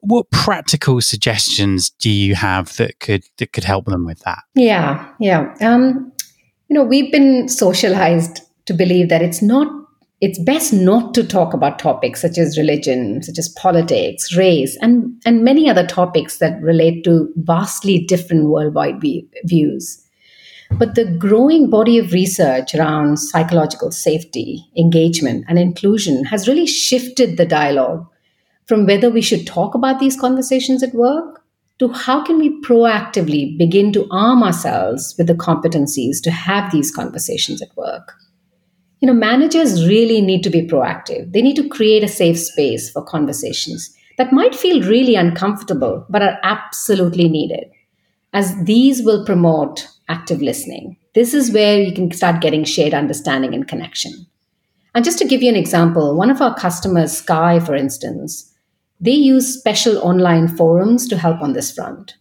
What 0.00 0.30
practical 0.30 1.00
suggestions 1.00 1.90
do 1.90 2.10
you 2.10 2.34
have 2.34 2.76
that 2.76 2.98
could 3.00 3.24
that 3.38 3.52
could 3.52 3.64
help 3.64 3.86
them 3.86 4.06
with 4.06 4.20
that? 4.20 4.40
Yeah, 4.54 5.08
yeah. 5.20 5.54
Um, 5.60 6.12
you 6.68 6.74
know, 6.74 6.84
we've 6.84 7.12
been 7.12 7.48
socialized 7.48 8.40
to 8.64 8.72
believe 8.72 9.10
that 9.10 9.20
it's 9.20 9.42
not 9.42 9.81
it's 10.22 10.38
best 10.38 10.72
not 10.72 11.14
to 11.14 11.24
talk 11.24 11.52
about 11.52 11.80
topics 11.80 12.22
such 12.22 12.38
as 12.38 12.56
religion, 12.56 13.20
such 13.24 13.40
as 13.40 13.48
politics, 13.48 14.36
race, 14.36 14.78
and, 14.80 15.20
and 15.26 15.42
many 15.42 15.68
other 15.68 15.84
topics 15.84 16.38
that 16.38 16.62
relate 16.62 17.02
to 17.02 17.28
vastly 17.38 18.04
different 18.06 18.44
worldwide 18.44 19.02
views. 19.44 20.00
But 20.78 20.94
the 20.94 21.04
growing 21.04 21.68
body 21.68 21.98
of 21.98 22.12
research 22.12 22.72
around 22.72 23.16
psychological 23.16 23.90
safety, 23.90 24.64
engagement, 24.78 25.44
and 25.48 25.58
inclusion 25.58 26.24
has 26.26 26.46
really 26.46 26.66
shifted 26.66 27.36
the 27.36 27.44
dialogue 27.44 28.06
from 28.66 28.86
whether 28.86 29.10
we 29.10 29.22
should 29.22 29.44
talk 29.44 29.74
about 29.74 29.98
these 29.98 30.18
conversations 30.18 30.84
at 30.84 30.94
work 30.94 31.42
to 31.80 31.88
how 31.88 32.24
can 32.24 32.38
we 32.38 32.62
proactively 32.62 33.58
begin 33.58 33.92
to 33.92 34.06
arm 34.12 34.44
ourselves 34.44 35.16
with 35.18 35.26
the 35.26 35.34
competencies 35.34 36.22
to 36.22 36.30
have 36.30 36.70
these 36.70 36.94
conversations 36.94 37.60
at 37.60 37.76
work 37.76 38.14
you 39.02 39.08
know, 39.08 39.12
managers 39.12 39.88
really 39.88 40.20
need 40.20 40.44
to 40.44 40.50
be 40.50 40.62
proactive. 40.62 41.32
They 41.32 41.42
need 41.42 41.56
to 41.56 41.68
create 41.68 42.04
a 42.04 42.08
safe 42.08 42.38
space 42.38 42.88
for 42.88 43.02
conversations 43.02 43.92
that 44.16 44.32
might 44.32 44.54
feel 44.54 44.88
really 44.88 45.16
uncomfortable, 45.16 46.06
but 46.08 46.22
are 46.22 46.38
absolutely 46.44 47.28
needed, 47.28 47.64
as 48.32 48.54
these 48.64 49.02
will 49.02 49.26
promote 49.26 49.88
active 50.08 50.40
listening. 50.40 50.96
This 51.16 51.34
is 51.34 51.50
where 51.50 51.82
you 51.82 51.92
can 51.92 52.12
start 52.12 52.40
getting 52.40 52.62
shared 52.62 52.94
understanding 52.94 53.54
and 53.54 53.66
connection. 53.66 54.12
And 54.94 55.04
just 55.04 55.18
to 55.18 55.26
give 55.26 55.42
you 55.42 55.48
an 55.48 55.56
example, 55.56 56.14
one 56.14 56.30
of 56.30 56.40
our 56.40 56.54
customers, 56.54 57.10
Sky, 57.10 57.58
for 57.58 57.74
instance, 57.74 58.52
they 59.00 59.10
use 59.10 59.58
special 59.58 59.98
online 59.98 60.46
forums 60.46 61.08
to 61.08 61.16
help 61.16 61.42
on 61.42 61.54
this 61.54 61.74
front. 61.74 62.14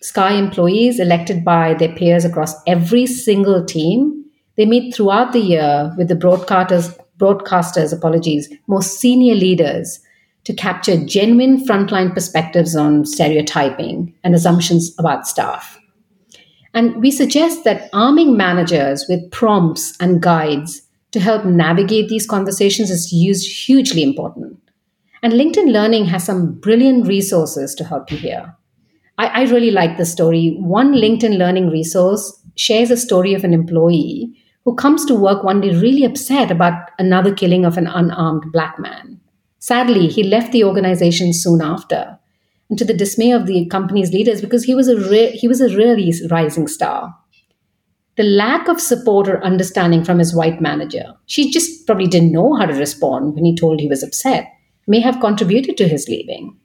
Sky 0.00 0.32
employees 0.32 0.98
elected 0.98 1.44
by 1.44 1.74
their 1.74 1.94
peers 1.94 2.24
across 2.24 2.60
every 2.66 3.06
single 3.06 3.64
team 3.64 4.21
they 4.62 4.66
meet 4.66 4.94
throughout 4.94 5.32
the 5.32 5.40
year 5.40 5.92
with 5.98 6.06
the 6.06 6.14
broadcasters, 6.14 6.96
broadcasters, 7.18 7.92
apologies, 7.92 8.48
most 8.68 9.00
senior 9.00 9.34
leaders 9.34 9.98
to 10.44 10.54
capture 10.54 11.04
genuine 11.04 11.66
frontline 11.66 12.14
perspectives 12.14 12.76
on 12.76 13.04
stereotyping 13.04 14.14
and 14.22 14.36
assumptions 14.36 14.94
about 15.00 15.26
staff. 15.26 15.80
And 16.74 17.02
we 17.02 17.10
suggest 17.10 17.64
that 17.64 17.90
arming 17.92 18.36
managers 18.36 19.04
with 19.08 19.32
prompts 19.32 19.96
and 19.98 20.22
guides 20.22 20.82
to 21.10 21.18
help 21.18 21.44
navigate 21.44 22.08
these 22.08 22.24
conversations 22.24 22.88
is 22.88 23.12
used 23.12 23.50
hugely 23.66 24.04
important. 24.04 24.60
And 25.24 25.32
LinkedIn 25.32 25.72
Learning 25.72 26.04
has 26.04 26.22
some 26.22 26.54
brilliant 26.60 27.08
resources 27.08 27.74
to 27.74 27.84
help 27.84 28.12
you 28.12 28.18
here. 28.18 28.56
I, 29.18 29.26
I 29.26 29.42
really 29.46 29.72
like 29.72 29.96
the 29.96 30.06
story. 30.06 30.56
One 30.60 30.94
LinkedIn 30.94 31.36
Learning 31.36 31.68
resource 31.68 32.40
shares 32.54 32.92
a 32.92 32.96
story 32.96 33.34
of 33.34 33.42
an 33.42 33.52
employee 33.52 34.38
who 34.64 34.74
comes 34.74 35.04
to 35.06 35.14
work 35.14 35.42
one 35.42 35.60
day 35.60 35.74
really 35.76 36.04
upset 36.04 36.50
about 36.50 36.90
another 36.98 37.34
killing 37.34 37.64
of 37.64 37.76
an 37.76 37.86
unarmed 37.86 38.44
black 38.52 38.78
man. 38.78 39.20
Sadly, 39.58 40.08
he 40.08 40.22
left 40.22 40.52
the 40.52 40.64
organization 40.64 41.32
soon 41.32 41.60
after, 41.60 42.18
and 42.68 42.78
to 42.78 42.84
the 42.84 42.94
dismay 42.94 43.32
of 43.32 43.46
the 43.46 43.66
company's 43.66 44.12
leaders 44.12 44.40
because 44.40 44.64
he 44.64 44.74
was 44.74 44.88
a 44.88 44.96
re- 44.96 45.32
he 45.32 45.48
was 45.48 45.60
a 45.60 45.76
really 45.76 46.12
rising 46.30 46.66
star. 46.66 47.14
The 48.16 48.24
lack 48.24 48.68
of 48.68 48.80
support 48.80 49.28
or 49.28 49.42
understanding 49.42 50.04
from 50.04 50.18
his 50.18 50.34
white 50.34 50.60
manager, 50.60 51.14
she 51.26 51.50
just 51.50 51.86
probably 51.86 52.06
didn't 52.06 52.32
know 52.32 52.54
how 52.54 52.66
to 52.66 52.74
respond 52.74 53.34
when 53.34 53.44
he 53.44 53.56
told 53.56 53.80
he 53.80 53.88
was 53.88 54.02
upset, 54.02 54.48
may 54.86 55.00
have 55.00 55.20
contributed 55.20 55.76
to 55.78 55.88
his 55.88 56.08
leaving. 56.08 56.56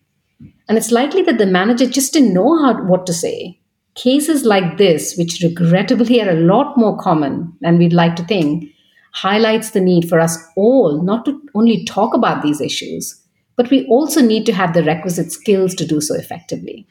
And 0.67 0.77
it's 0.77 0.91
likely 0.91 1.21
that 1.23 1.37
the 1.37 1.45
manager 1.45 1.85
just 1.85 2.13
didn't 2.13 2.33
know 2.33 2.61
how, 2.61 2.83
what 2.83 3.05
to 3.05 3.13
say 3.13 3.61
Cases 3.97 4.45
like 4.45 4.77
this, 4.77 5.15
which 5.17 5.41
regrettably 5.41 6.21
are 6.21 6.29
a 6.29 6.39
lot 6.39 6.77
more 6.77 6.95
common 6.97 7.51
than 7.61 7.79
we'd 7.79 7.93
like 7.93 8.15
to 8.17 8.23
think, 8.23 8.71
highlights 9.11 9.71
the 9.71 9.81
need 9.81 10.07
for 10.07 10.19
us 10.19 10.37
all 10.55 11.01
not 11.01 11.25
to 11.25 11.41
only 11.55 11.83
talk 11.83 12.13
about 12.13 12.43
these 12.43 12.61
issues, 12.61 13.19
but 13.55 13.71
we 13.71 13.87
also 13.87 14.21
need 14.21 14.45
to 14.45 14.53
have 14.53 14.75
the 14.75 14.83
requisite 14.83 15.31
skills 15.31 15.73
to 15.73 15.85
do 15.85 15.99
so 15.99 16.13
effectively. 16.13 16.85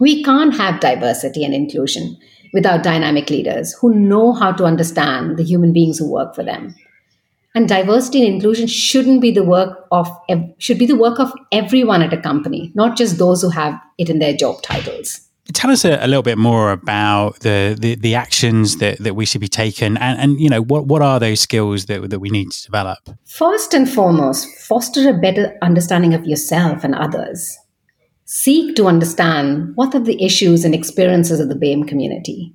We 0.00 0.22
can't 0.22 0.56
have 0.56 0.80
diversity 0.80 1.44
and 1.44 1.52
inclusion 1.52 2.16
without 2.54 2.82
dynamic 2.82 3.28
leaders 3.28 3.74
who 3.78 3.94
know 3.94 4.32
how 4.32 4.52
to 4.52 4.64
understand 4.64 5.36
the 5.36 5.44
human 5.44 5.74
beings 5.74 5.98
who 5.98 6.10
work 6.10 6.34
for 6.34 6.42
them. 6.42 6.74
And 7.54 7.68
diversity 7.68 8.24
and 8.24 8.34
inclusion 8.34 8.66
shouldn't 8.66 9.20
be 9.20 9.30
the 9.30 9.44
work 9.44 9.86
of 9.90 10.08
should 10.56 10.78
be 10.78 10.86
the 10.86 10.96
work 10.96 11.18
of 11.18 11.34
everyone 11.52 12.00
at 12.00 12.14
a 12.14 12.20
company, 12.22 12.72
not 12.74 12.96
just 12.96 13.18
those 13.18 13.42
who 13.42 13.50
have 13.50 13.78
it 13.98 14.08
in 14.08 14.20
their 14.20 14.32
job 14.32 14.62
titles. 14.62 15.27
Tell 15.54 15.70
us 15.70 15.84
a, 15.84 15.96
a, 16.04 16.06
little 16.06 16.22
bit 16.22 16.36
more 16.36 16.72
about 16.72 17.40
the, 17.40 17.76
the, 17.78 17.94
the 17.94 18.14
actions 18.14 18.76
that, 18.78 18.98
that 18.98 19.14
we 19.14 19.24
should 19.24 19.40
be 19.40 19.48
taking 19.48 19.96
and, 19.96 20.20
and 20.20 20.40
you 20.40 20.50
know 20.50 20.60
what, 20.60 20.86
what 20.86 21.00
are 21.00 21.18
those 21.18 21.40
skills 21.40 21.86
that, 21.86 22.10
that 22.10 22.20
we 22.20 22.28
need 22.28 22.50
to 22.50 22.64
develop? 22.64 22.98
First 23.24 23.72
and 23.72 23.88
foremost, 23.90 24.46
foster 24.58 25.08
a 25.08 25.14
better 25.14 25.56
understanding 25.62 26.12
of 26.12 26.26
yourself 26.26 26.84
and 26.84 26.94
others. 26.94 27.56
Seek 28.24 28.76
to 28.76 28.86
understand 28.86 29.74
what 29.74 29.94
are 29.94 30.00
the 30.00 30.22
issues 30.22 30.64
and 30.64 30.74
experiences 30.74 31.40
of 31.40 31.48
the 31.48 31.54
BAME 31.54 31.88
community. 31.88 32.54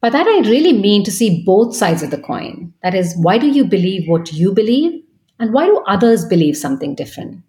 By 0.00 0.10
that, 0.10 0.26
I 0.26 0.48
really 0.48 0.72
mean 0.72 1.04
to 1.04 1.10
see 1.10 1.42
both 1.44 1.76
sides 1.76 2.02
of 2.02 2.10
the 2.10 2.18
coin. 2.18 2.72
That 2.82 2.94
is, 2.94 3.14
why 3.18 3.36
do 3.36 3.48
you 3.48 3.66
believe 3.66 4.08
what 4.08 4.32
you 4.32 4.54
believe? 4.54 5.02
And 5.38 5.52
why 5.52 5.66
do 5.66 5.82
others 5.86 6.24
believe 6.24 6.56
something 6.56 6.94
different? 6.94 7.42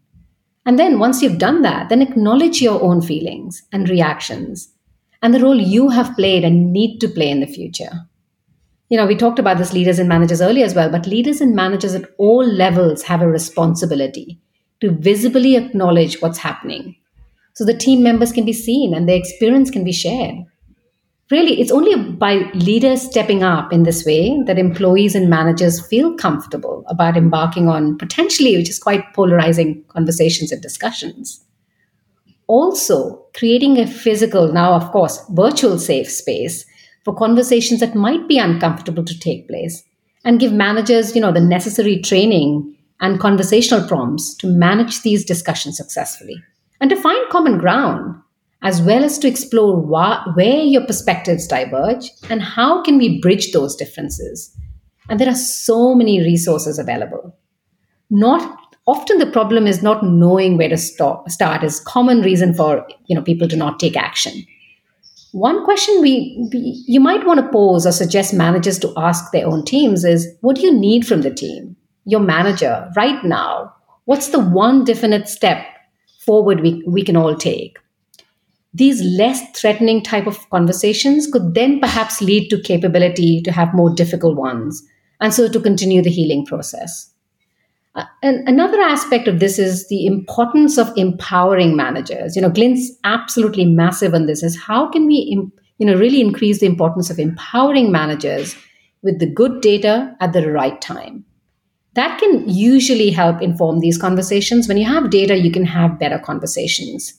And 0.66 0.78
then 0.78 1.00
once 1.00 1.22
you've 1.22 1.38
done 1.38 1.62
that, 1.64 1.90
then 1.90 2.02
acknowledge 2.02 2.62
your 2.62 2.82
own 2.82 3.02
feelings 3.02 3.64
and 3.72 3.90
reactions 3.90 4.74
and 5.22 5.34
the 5.34 5.40
role 5.40 5.60
you 5.60 5.90
have 5.90 6.16
played 6.16 6.44
and 6.44 6.72
need 6.72 7.00
to 7.00 7.08
play 7.08 7.30
in 7.30 7.40
the 7.40 7.48
future. 7.48 7.92
You 8.90 8.98
know, 8.98 9.06
we 9.06 9.16
talked 9.16 9.40
about 9.40 9.58
this 9.58 9.74
leaders 9.74 10.00
and 10.00 10.10
managers 10.10 10.42
earlier 10.42 10.66
as 10.66 10.76
well, 10.76 10.90
but 10.90 11.08
leaders 11.08 11.42
and 11.42 11.56
managers 11.56 11.94
at 11.94 12.10
all 12.18 12.46
levels 12.46 13.04
have 13.04 13.22
a 13.22 13.28
responsibility 13.28 14.40
to 14.82 14.92
visibly 14.92 15.56
acknowledge 15.56 16.22
what's 16.22 16.40
happening 16.40 16.96
so 17.60 17.66
the 17.66 17.74
team 17.74 18.02
members 18.02 18.32
can 18.32 18.46
be 18.46 18.54
seen 18.54 18.94
and 18.94 19.08
their 19.08 19.18
experience 19.18 19.70
can 19.70 19.84
be 19.84 19.92
shared 19.92 20.36
really, 21.32 21.60
it's 21.62 21.72
only 21.72 21.96
by 22.12 22.50
leaders 22.54 23.02
stepping 23.02 23.44
up 23.44 23.72
in 23.72 23.84
this 23.84 24.06
way 24.06 24.42
that 24.46 24.58
employees 24.58 25.16
and 25.16 25.30
managers 25.30 25.86
feel 25.86 26.16
comfortable 26.16 26.84
about 26.88 27.18
embarking 27.18 27.68
on 27.68 27.98
potentially, 27.98 28.58
which 28.58 28.70
is 28.70 28.80
quite 28.80 29.14
polarizing 29.14 29.84
conversations 29.90 30.52
and 30.52 30.62
discussions. 30.62 31.44
Also, 32.48 33.26
creating 33.36 33.78
a 33.78 33.86
physical, 33.86 34.52
now 34.52 34.74
of 34.74 34.92
course, 34.92 35.24
virtual 35.30 35.78
safe 35.78 36.10
space 36.10 36.66
for 37.06 37.16
conversations 37.16 37.80
that 37.80 37.96
might 37.96 38.28
be 38.28 38.40
uncomfortable 38.40 39.06
to 39.06 39.20
take 39.20 39.48
place 39.48 39.84
and 40.26 40.40
give 40.40 40.52
managers, 40.52 41.16
you 41.16 41.22
know, 41.22 41.32
the 41.32 41.40
necessary 41.40 42.02
training 42.02 42.76
and 43.02 43.20
conversational 43.20 43.88
prompts 43.88 44.34
to 44.36 44.48
manage 44.48 45.02
these 45.04 45.24
discussions 45.24 45.78
successfully 45.78 46.36
and 46.82 46.90
to 46.90 46.96
find 46.96 47.30
common 47.30 47.58
ground 47.58 48.16
as 48.62 48.82
well 48.82 49.04
as 49.04 49.18
to 49.20 49.28
explore 49.28 49.82
wh- 49.82 50.36
where 50.36 50.62
your 50.62 50.86
perspectives 50.86 51.48
diverge 51.48 52.12
and 52.30 52.42
how 52.42 52.82
can 52.84 52.98
we 52.98 53.20
bridge 53.22 53.52
those 53.52 53.76
differences. 53.76 54.56
And 55.10 55.20
there 55.20 55.30
are 55.30 55.36
so 55.36 55.96
many 55.96 56.20
resources 56.22 56.78
available. 56.78 57.36
Not 58.10 58.58
often 58.88 59.20
the 59.20 59.32
problem 59.32 59.68
is 59.68 59.84
not 59.84 60.04
knowing 60.04 60.58
where 60.58 60.70
to 60.70 60.78
stop, 60.78 61.30
start 61.30 61.64
is 61.64 61.80
common 61.80 62.22
reason 62.22 62.54
for 62.54 62.88
you 63.08 63.16
know 63.16 63.22
people 63.22 63.48
to 63.48 63.56
not 63.56 63.80
take 63.80 63.96
action. 63.98 64.46
one 65.32 65.64
question 65.64 66.02
we, 66.02 66.14
we 66.52 66.84
you 66.88 67.00
might 67.00 67.26
want 67.26 67.40
to 67.40 67.52
pose 67.52 67.86
or 67.86 67.92
suggest 67.92 68.34
managers 68.34 68.80
to 68.80 68.92
ask 68.98 69.32
their 69.32 69.48
own 69.48 69.64
teams 69.64 70.04
is 70.04 70.28
what 70.42 70.56
do 70.56 70.62
you 70.62 70.74
need 70.74 71.06
from 71.06 71.22
the 71.22 71.34
team 71.42 71.76
your 72.06 72.20
manager 72.20 72.90
right 72.96 73.24
now 73.24 73.72
what's 74.06 74.30
the 74.30 74.40
one 74.40 74.84
definite 74.84 75.28
step 75.30 75.64
forward 76.26 76.62
we, 76.62 76.84
we 76.88 77.04
can 77.04 77.16
all 77.16 77.36
take 77.36 77.78
these 78.74 79.02
less 79.02 79.42
threatening 79.60 80.02
type 80.04 80.28
of 80.28 80.50
conversations 80.50 81.28
could 81.28 81.54
then 81.54 81.80
perhaps 81.80 82.22
lead 82.22 82.50
to 82.50 82.62
capability 82.62 83.42
to 83.42 83.52
have 83.52 83.74
more 83.74 83.94
difficult 83.94 84.38
ones 84.38 84.84
and 85.20 85.34
so 85.34 85.50
to 85.50 85.60
continue 85.60 86.02
the 86.02 86.10
healing 86.10 86.46
process 86.46 87.12
uh, 87.96 88.06
and 88.22 88.48
another 88.48 88.80
aspect 88.80 89.28
of 89.28 89.40
this 89.40 89.58
is 89.58 89.88
the 89.88 90.06
importance 90.06 90.78
of 90.78 90.96
empowering 90.96 91.76
managers. 91.76 92.36
You 92.36 92.42
know, 92.42 92.50
Glint's 92.50 92.92
absolutely 93.04 93.66
massive 93.66 94.14
on 94.14 94.26
this. 94.26 94.44
Is 94.44 94.58
how 94.60 94.90
can 94.90 95.06
we, 95.06 95.52
you 95.80 95.86
know, 95.86 95.96
really 95.96 96.22
increase 96.22 96.60
the 96.60 96.68
importance 96.68 97.10
of 97.10 97.20
empowering 97.20 97.92
managers 97.92 98.56
with 99.02 99.20
the 99.20 99.26
good 99.26 99.62
data 99.62 100.16
at 100.20 100.34
the 100.34 100.52
right 100.52 100.80
time? 100.80 101.26
That 101.96 102.20
can 102.20 102.48
usually 102.48 103.10
help 103.10 103.42
inform 103.42 103.80
these 103.80 103.98
conversations. 103.98 104.68
When 104.68 104.78
you 104.78 104.86
have 104.86 105.10
data, 105.10 105.36
you 105.36 105.52
can 105.52 105.66
have 105.66 106.00
better 106.00 106.20
conversations. 106.20 107.14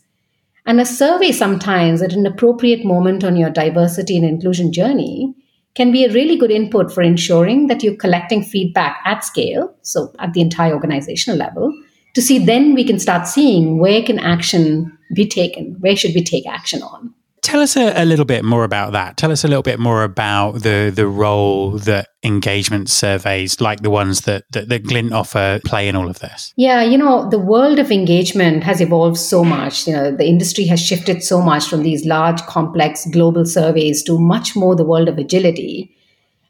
And 0.71 0.81
a 0.81 0.87
survey 0.87 1.33
sometimes 1.33 2.01
at 2.01 2.13
an 2.13 2.25
appropriate 2.25 2.85
moment 2.85 3.25
on 3.25 3.35
your 3.35 3.51
diversity 3.51 4.17
and 4.17 4.25
inclusion 4.25 4.73
journey 4.73 5.35
can 5.75 5.91
be 5.91 6.05
a 6.05 6.13
really 6.13 6.37
good 6.37 6.53
input 6.53 6.93
for 6.93 7.03
ensuring 7.03 7.67
that 7.67 7.83
you're 7.83 7.97
collecting 7.97 8.41
feedback 8.41 8.99
at 9.05 9.25
scale, 9.25 9.75
so 9.83 10.15
at 10.21 10.33
the 10.33 10.41
entire 10.41 10.73
organizational 10.73 11.37
level, 11.37 11.77
to 12.15 12.23
see 12.23 12.39
then 12.39 12.73
we 12.73 12.85
can 12.85 13.01
start 13.01 13.27
seeing 13.27 13.81
where 13.81 14.01
can 14.01 14.21
action 14.21 14.97
be 15.13 15.27
taken, 15.27 15.75
where 15.81 15.97
should 15.97 16.15
we 16.15 16.23
take 16.23 16.47
action 16.47 16.85
on. 16.85 17.13
Tell 17.43 17.61
us 17.61 17.77
a, 17.77 18.03
a, 18.03 18.05
little 18.05 18.25
bit 18.25 18.45
more 18.45 18.65
about 18.65 18.93
that. 18.93 19.17
Tell 19.17 19.33
us 19.33 19.45
a 19.45 19.49
little 19.49 19.63
bit 19.63 19.79
more 19.79 20.05
about 20.05 20.63
the 20.63 20.93
the 20.95 21.07
role 21.07 21.73
that 21.79 22.09
engagement 22.23 22.91
surveys, 22.91 23.61
like 23.61 23.81
the 23.81 23.91
ones 23.91 24.23
that, 24.23 24.45
that, 24.53 24.69
that 24.69 24.85
Glint 24.85 25.13
offer, 25.13 25.61
play 25.65 25.89
in 25.89 25.97
all 25.97 26.09
of 26.09 26.19
this. 26.19 26.53
Yeah, 26.57 26.83
you 26.83 26.99
know, 26.99 27.29
the 27.31 27.39
world 27.39 27.79
of 27.79 27.91
engagement 27.91 28.63
has 28.65 28.81
evolved 28.81 29.17
so 29.17 29.43
much. 29.43 29.87
You 29.87 29.95
know, 29.95 30.15
the 30.15 30.27
industry 30.27 30.67
has 30.67 30.85
shifted 30.85 31.23
so 31.23 31.41
much 31.41 31.67
from 31.67 31.83
these 31.83 32.05
large, 32.05 32.41
complex 32.43 33.07
global 33.07 33.47
surveys 33.47 34.03
to 34.05 34.19
much 34.19 34.55
more 34.55 34.77
the 34.77 34.85
world 34.85 35.09
of 35.09 35.19
agility. 35.19 35.97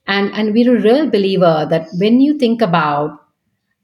And 0.07 0.33
and 0.35 0.53
we're 0.53 0.77
a 0.77 0.81
real 0.81 1.09
believer 1.09 1.67
that 1.71 1.89
when 1.99 2.21
you 2.21 2.39
think 2.39 2.61
about 2.61 3.21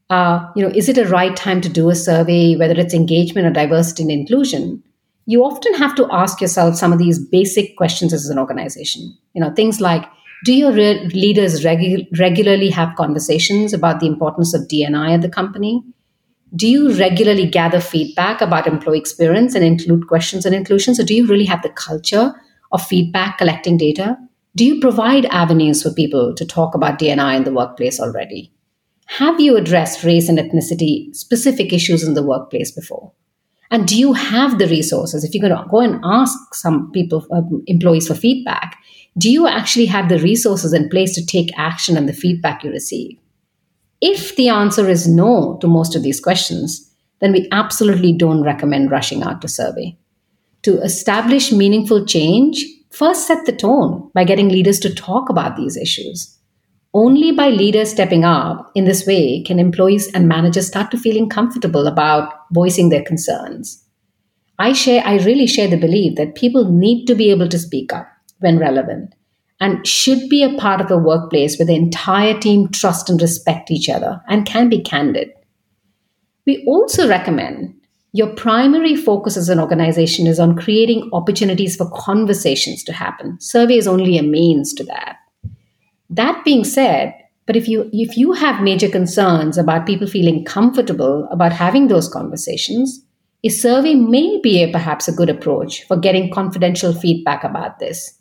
uh, 0.09 0.51
you 0.55 0.63
know, 0.63 0.73
is 0.75 0.89
it 0.89 0.99
a 0.99 1.09
right 1.09 1.35
time 1.35 1.61
to 1.61 1.69
do 1.69 1.91
a 1.91 1.95
survey, 1.95 2.57
whether 2.57 2.75
it's 2.75 2.95
engagement 2.95 3.47
or 3.47 3.51
diversity 3.51 4.03
and 4.05 4.13
inclusion? 4.13 4.83
You 5.27 5.45
often 5.45 5.75
have 5.75 5.95
to 5.97 6.09
ask 6.13 6.41
yourself 6.41 6.77
some 6.77 6.93
of 6.93 6.99
these 6.99 7.19
basic 7.19 7.77
questions 7.77 8.13
as 8.13 8.29
an 8.29 8.39
organization. 8.39 9.17
You 9.35 9.43
know, 9.43 9.53
things 9.53 9.81
like 9.81 10.05
do 10.45 10.55
your 10.55 10.73
re- 10.73 11.09
leaders 11.09 11.65
regu- 11.65 12.07
regularly 12.19 12.71
have 12.71 12.95
conversations 12.97 13.73
about 13.73 14.01
the 14.01 14.07
importance 14.07 14.55
of 14.55 14.69
D&I 14.69 15.13
at 15.13 15.23
the 15.23 15.29
company? 15.29 15.83
Do 16.55 16.69
you 16.69 16.93
regularly 16.97 17.47
gather 17.47 17.81
feedback 17.81 18.41
about 18.41 18.69
employee 18.69 18.99
experience 18.99 19.55
and 19.55 19.65
include 19.65 20.07
questions 20.07 20.47
and 20.47 20.55
inclusion? 20.55 20.95
So, 20.95 21.05
do 21.05 21.15
you 21.15 21.27
really 21.27 21.45
have 21.47 21.63
the 21.63 21.71
culture 21.71 22.33
of 22.71 22.87
feedback 22.87 23.39
collecting 23.39 23.77
data? 23.77 24.17
Do 24.55 24.65
you 24.65 24.81
provide 24.81 25.27
avenues 25.27 25.83
for 25.83 25.93
people 25.93 26.35
to 26.35 26.47
talk 26.47 26.75
about 26.75 26.99
D&I 26.99 27.35
in 27.35 27.45
the 27.45 27.53
workplace 27.53 27.99
already? 27.99 28.53
Have 29.07 29.41
you 29.41 29.57
addressed 29.57 30.05
race 30.05 30.29
and 30.29 30.39
ethnicity 30.39 31.15
specific 31.15 31.73
issues 31.73 32.05
in 32.05 32.15
the 32.15 32.23
workplace 32.23 32.71
before? 32.71 33.13
And 33.71 33.87
do 33.87 33.99
you 33.99 34.13
have 34.13 34.59
the 34.59 34.69
resources? 34.69 35.25
If 35.25 35.35
you're 35.35 35.49
going 35.49 35.61
to 35.61 35.69
go 35.69 35.81
and 35.81 36.01
ask 36.05 36.55
some 36.55 36.91
people, 36.93 37.27
uh, 37.33 37.43
employees 37.67 38.07
for 38.07 38.15
feedback, 38.15 38.77
do 39.19 39.31
you 39.31 39.47
actually 39.47 39.87
have 39.87 40.09
the 40.09 40.19
resources 40.19 40.73
in 40.73 40.89
place 40.89 41.15
to 41.15 41.25
take 41.25 41.57
action 41.59 41.97
on 41.97 42.07
the 42.07 42.13
feedback 42.13 42.63
you 42.63 42.71
receive? 42.71 43.19
If 44.01 44.37
the 44.37 44.49
answer 44.49 44.89
is 44.89 45.09
no 45.09 45.59
to 45.61 45.67
most 45.67 45.97
of 45.97 46.03
these 46.03 46.21
questions, 46.21 46.93
then 47.21 47.33
we 47.33 47.49
absolutely 47.51 48.13
don't 48.13 48.43
recommend 48.43 48.91
rushing 48.91 49.23
out 49.23 49.41
to 49.43 49.49
survey. 49.49 49.97
To 50.63 50.79
establish 50.83 51.51
meaningful 51.51 52.05
change, 52.05 52.65
first 52.91 53.27
set 53.27 53.47
the 53.47 53.53
tone 53.53 54.11
by 54.15 54.25
getting 54.25 54.49
leaders 54.49 54.79
to 54.81 54.95
talk 54.95 55.31
about 55.31 55.57
these 55.57 55.77
issues. 55.77 56.36
Only 56.97 57.31
by 57.31 57.51
leaders 57.51 57.91
stepping 57.91 58.25
up 58.25 58.73
in 58.75 58.87
this 58.87 59.07
way 59.07 59.43
can 59.43 59.59
employees 59.59 60.11
and 60.15 60.27
managers 60.27 60.67
start 60.67 60.91
to 60.93 60.97
feeling 60.97 61.29
comfortable 61.29 61.87
about 61.87 62.33
voicing 62.53 62.89
their 62.89 63.03
concerns. 63.03 63.85
I 64.59 64.73
share 64.73 65.03
I 65.05 65.19
really 65.19 65.47
share 65.47 65.69
the 65.69 65.77
belief 65.77 66.17
that 66.17 66.37
people 66.37 66.73
need 66.73 67.05
to 67.05 67.15
be 67.15 67.31
able 67.31 67.51
to 67.51 67.59
speak 67.59 67.93
up 67.93 68.09
when 68.39 68.59
relevant 68.59 69.15
and 69.61 69.87
should 69.87 70.31
be 70.31 70.43
a 70.43 70.57
part 70.57 70.81
of 70.81 70.91
a 70.91 70.97
workplace 70.97 71.59
where 71.59 71.67
the 71.67 71.75
entire 71.75 72.41
team 72.41 72.71
trust 72.71 73.11
and 73.11 73.21
respect 73.21 73.71
each 73.71 73.91
other 73.91 74.23
and 74.27 74.47
can 74.47 74.71
be 74.71 74.81
candid. 74.81 75.29
We 76.47 76.65
also 76.67 77.07
recommend 77.07 77.75
your 78.13 78.29
primary 78.29 78.97
focus 78.97 79.37
as 79.37 79.51
an 79.51 79.61
organization 79.61 80.27
is 80.27 80.41
on 80.41 80.57
creating 80.57 81.11
opportunities 81.13 81.77
for 81.77 81.91
conversations 81.91 82.83
to 82.85 82.95
happen. 82.95 83.39
Survey 83.39 83.77
is 83.77 83.87
only 83.87 84.17
a 84.17 84.23
means 84.23 84.73
to 84.73 84.85
that. 84.85 85.19
That 86.11 86.45
being 86.45 86.65
said, 86.65 87.15
but 87.47 87.57
if 87.57 87.69
you 87.69 87.89
if 87.93 88.17
you 88.17 88.33
have 88.33 88.63
major 88.63 88.89
concerns 88.89 89.57
about 89.57 89.87
people 89.87 90.07
feeling 90.07 90.45
comfortable 90.45 91.29
about 91.31 91.53
having 91.53 91.89
those 91.89 92.09
conversations, 92.09 93.05
a 93.45 93.49
survey 93.49 93.95
may 93.95 94.41
be 94.43 94.63
a, 94.63 94.73
perhaps 94.73 95.09
a 95.09 95.13
good 95.13 95.31
approach 95.31 95.85
for 95.85 95.97
getting 95.97 96.33
confidential 96.33 96.93
feedback 96.93 97.45
about 97.45 97.79
this. 97.79 98.19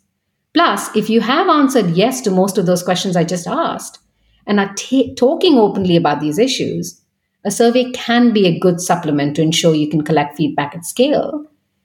Plus, 0.54 0.94
if 0.96 1.10
you 1.10 1.20
have 1.20 1.48
answered 1.48 1.90
yes 1.90 2.20
to 2.22 2.30
most 2.30 2.56
of 2.56 2.66
those 2.66 2.82
questions 2.82 3.16
I 3.16 3.24
just 3.24 3.46
asked 3.46 3.98
and 4.46 4.60
are 4.60 4.72
t- 4.76 5.14
talking 5.14 5.58
openly 5.58 5.96
about 5.96 6.20
these 6.20 6.38
issues, 6.38 7.02
a 7.44 7.50
survey 7.50 7.90
can 7.92 8.32
be 8.32 8.46
a 8.46 8.58
good 8.58 8.80
supplement 8.80 9.36
to 9.36 9.42
ensure 9.42 9.74
you 9.74 9.90
can 9.90 10.02
collect 10.02 10.36
feedback 10.36 10.74
at 10.74 10.84
scale 10.84 11.44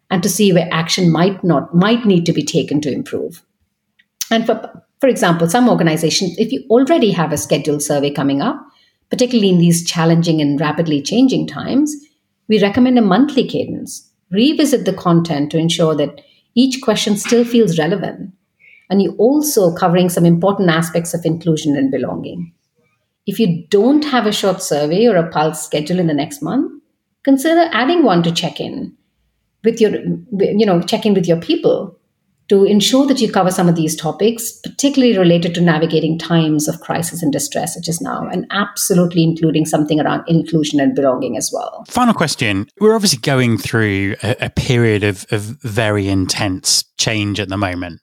and 0.09 0.21
to 0.23 0.29
see 0.29 0.53
where 0.53 0.69
action 0.71 1.11
might 1.11 1.43
not 1.43 1.73
might 1.73 2.05
need 2.05 2.25
to 2.25 2.33
be 2.33 2.43
taken 2.43 2.81
to 2.81 2.91
improve. 2.91 3.43
And 4.29 4.45
for 4.45 4.83
for 5.01 5.07
example, 5.07 5.49
some 5.49 5.67
organizations, 5.67 6.37
if 6.37 6.51
you 6.51 6.63
already 6.69 7.09
have 7.09 7.33
a 7.33 7.37
scheduled 7.37 7.81
survey 7.81 8.11
coming 8.11 8.39
up, 8.39 8.63
particularly 9.09 9.49
in 9.49 9.57
these 9.57 9.83
challenging 9.83 10.39
and 10.39 10.61
rapidly 10.61 11.01
changing 11.01 11.47
times, 11.47 11.93
we 12.47 12.61
recommend 12.61 12.99
a 12.99 13.01
monthly 13.01 13.47
cadence. 13.47 14.07
Revisit 14.31 14.85
the 14.85 14.93
content 14.93 15.51
to 15.51 15.57
ensure 15.57 15.95
that 15.95 16.21
each 16.53 16.81
question 16.83 17.17
still 17.17 17.43
feels 17.43 17.79
relevant. 17.79 18.31
And 18.91 19.01
you're 19.01 19.15
also 19.15 19.73
covering 19.73 20.07
some 20.07 20.25
important 20.25 20.69
aspects 20.69 21.15
of 21.15 21.25
inclusion 21.25 21.75
and 21.75 21.89
belonging. 21.89 22.53
If 23.25 23.39
you 23.39 23.65
don't 23.69 24.05
have 24.05 24.27
a 24.27 24.31
short 24.31 24.61
survey 24.61 25.07
or 25.07 25.15
a 25.15 25.29
pulse 25.31 25.63
schedule 25.63 25.99
in 25.99 26.07
the 26.07 26.13
next 26.13 26.43
month, 26.43 26.79
consider 27.23 27.69
adding 27.73 28.03
one 28.03 28.21
to 28.23 28.31
check 28.31 28.59
in 28.59 28.95
with 29.63 29.79
your 29.79 29.91
you 29.93 30.65
know 30.65 30.81
check 30.81 31.05
in 31.05 31.13
with 31.13 31.27
your 31.27 31.39
people 31.39 31.95
to 32.51 32.65
ensure 32.65 33.07
that 33.07 33.21
you 33.21 33.31
cover 33.31 33.49
some 33.49 33.69
of 33.69 33.75
these 33.75 33.95
topics, 33.95 34.51
particularly 34.51 35.17
related 35.17 35.55
to 35.55 35.61
navigating 35.61 36.19
times 36.19 36.67
of 36.67 36.81
crisis 36.81 37.23
and 37.23 37.31
distress, 37.31 37.75
such 37.75 37.87
as 37.87 38.01
now, 38.01 38.27
and 38.27 38.45
absolutely 38.51 39.23
including 39.23 39.65
something 39.65 40.01
around 40.01 40.21
inclusion 40.27 40.81
and 40.81 40.93
belonging 40.93 41.37
as 41.37 41.49
well. 41.53 41.85
Final 41.87 42.13
question. 42.13 42.67
We're 42.81 42.93
obviously 42.93 43.19
going 43.19 43.57
through 43.57 44.17
a, 44.21 44.35
a 44.41 44.49
period 44.49 45.05
of, 45.05 45.25
of 45.31 45.39
very 45.61 46.09
intense 46.09 46.83
change 47.01 47.39
at 47.39 47.49
the 47.49 47.57
moment. 47.57 47.99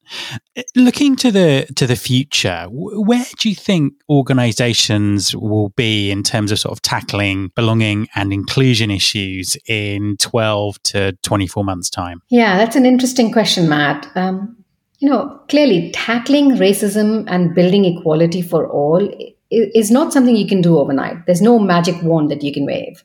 Looking 0.74 1.16
to 1.16 1.30
the 1.30 1.66
to 1.76 1.86
the 1.86 1.96
future, 1.96 2.66
where 2.70 3.24
do 3.38 3.48
you 3.48 3.54
think 3.54 3.94
organisations 4.08 5.34
will 5.36 5.70
be 5.70 6.10
in 6.10 6.22
terms 6.22 6.50
of 6.52 6.58
sort 6.58 6.72
of 6.72 6.82
tackling 6.82 7.52
belonging 7.54 8.08
and 8.14 8.32
inclusion 8.32 8.90
issues 8.90 9.56
in 9.66 10.16
twelve 10.18 10.82
to 10.90 11.12
twenty 11.22 11.46
four 11.46 11.64
months' 11.64 11.90
time? 11.90 12.20
Yeah, 12.28 12.56
that's 12.58 12.76
an 12.76 12.86
interesting 12.86 13.32
question, 13.32 13.68
Matt. 13.68 14.08
Um, 14.16 14.56
you 14.98 15.08
know, 15.08 15.40
clearly 15.48 15.92
tackling 15.92 16.56
racism 16.56 17.24
and 17.28 17.54
building 17.54 17.84
equality 17.84 18.42
for 18.42 18.68
all 18.68 19.08
is 19.50 19.90
not 19.90 20.12
something 20.12 20.36
you 20.36 20.48
can 20.48 20.60
do 20.60 20.78
overnight. 20.78 21.24
There's 21.26 21.40
no 21.40 21.58
magic 21.58 22.02
wand 22.02 22.30
that 22.32 22.42
you 22.42 22.52
can 22.52 22.66
wave, 22.66 23.04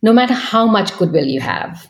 no 0.00 0.12
matter 0.12 0.34
how 0.34 0.66
much 0.66 0.96
goodwill 0.96 1.26
you 1.26 1.40
have 1.40 1.86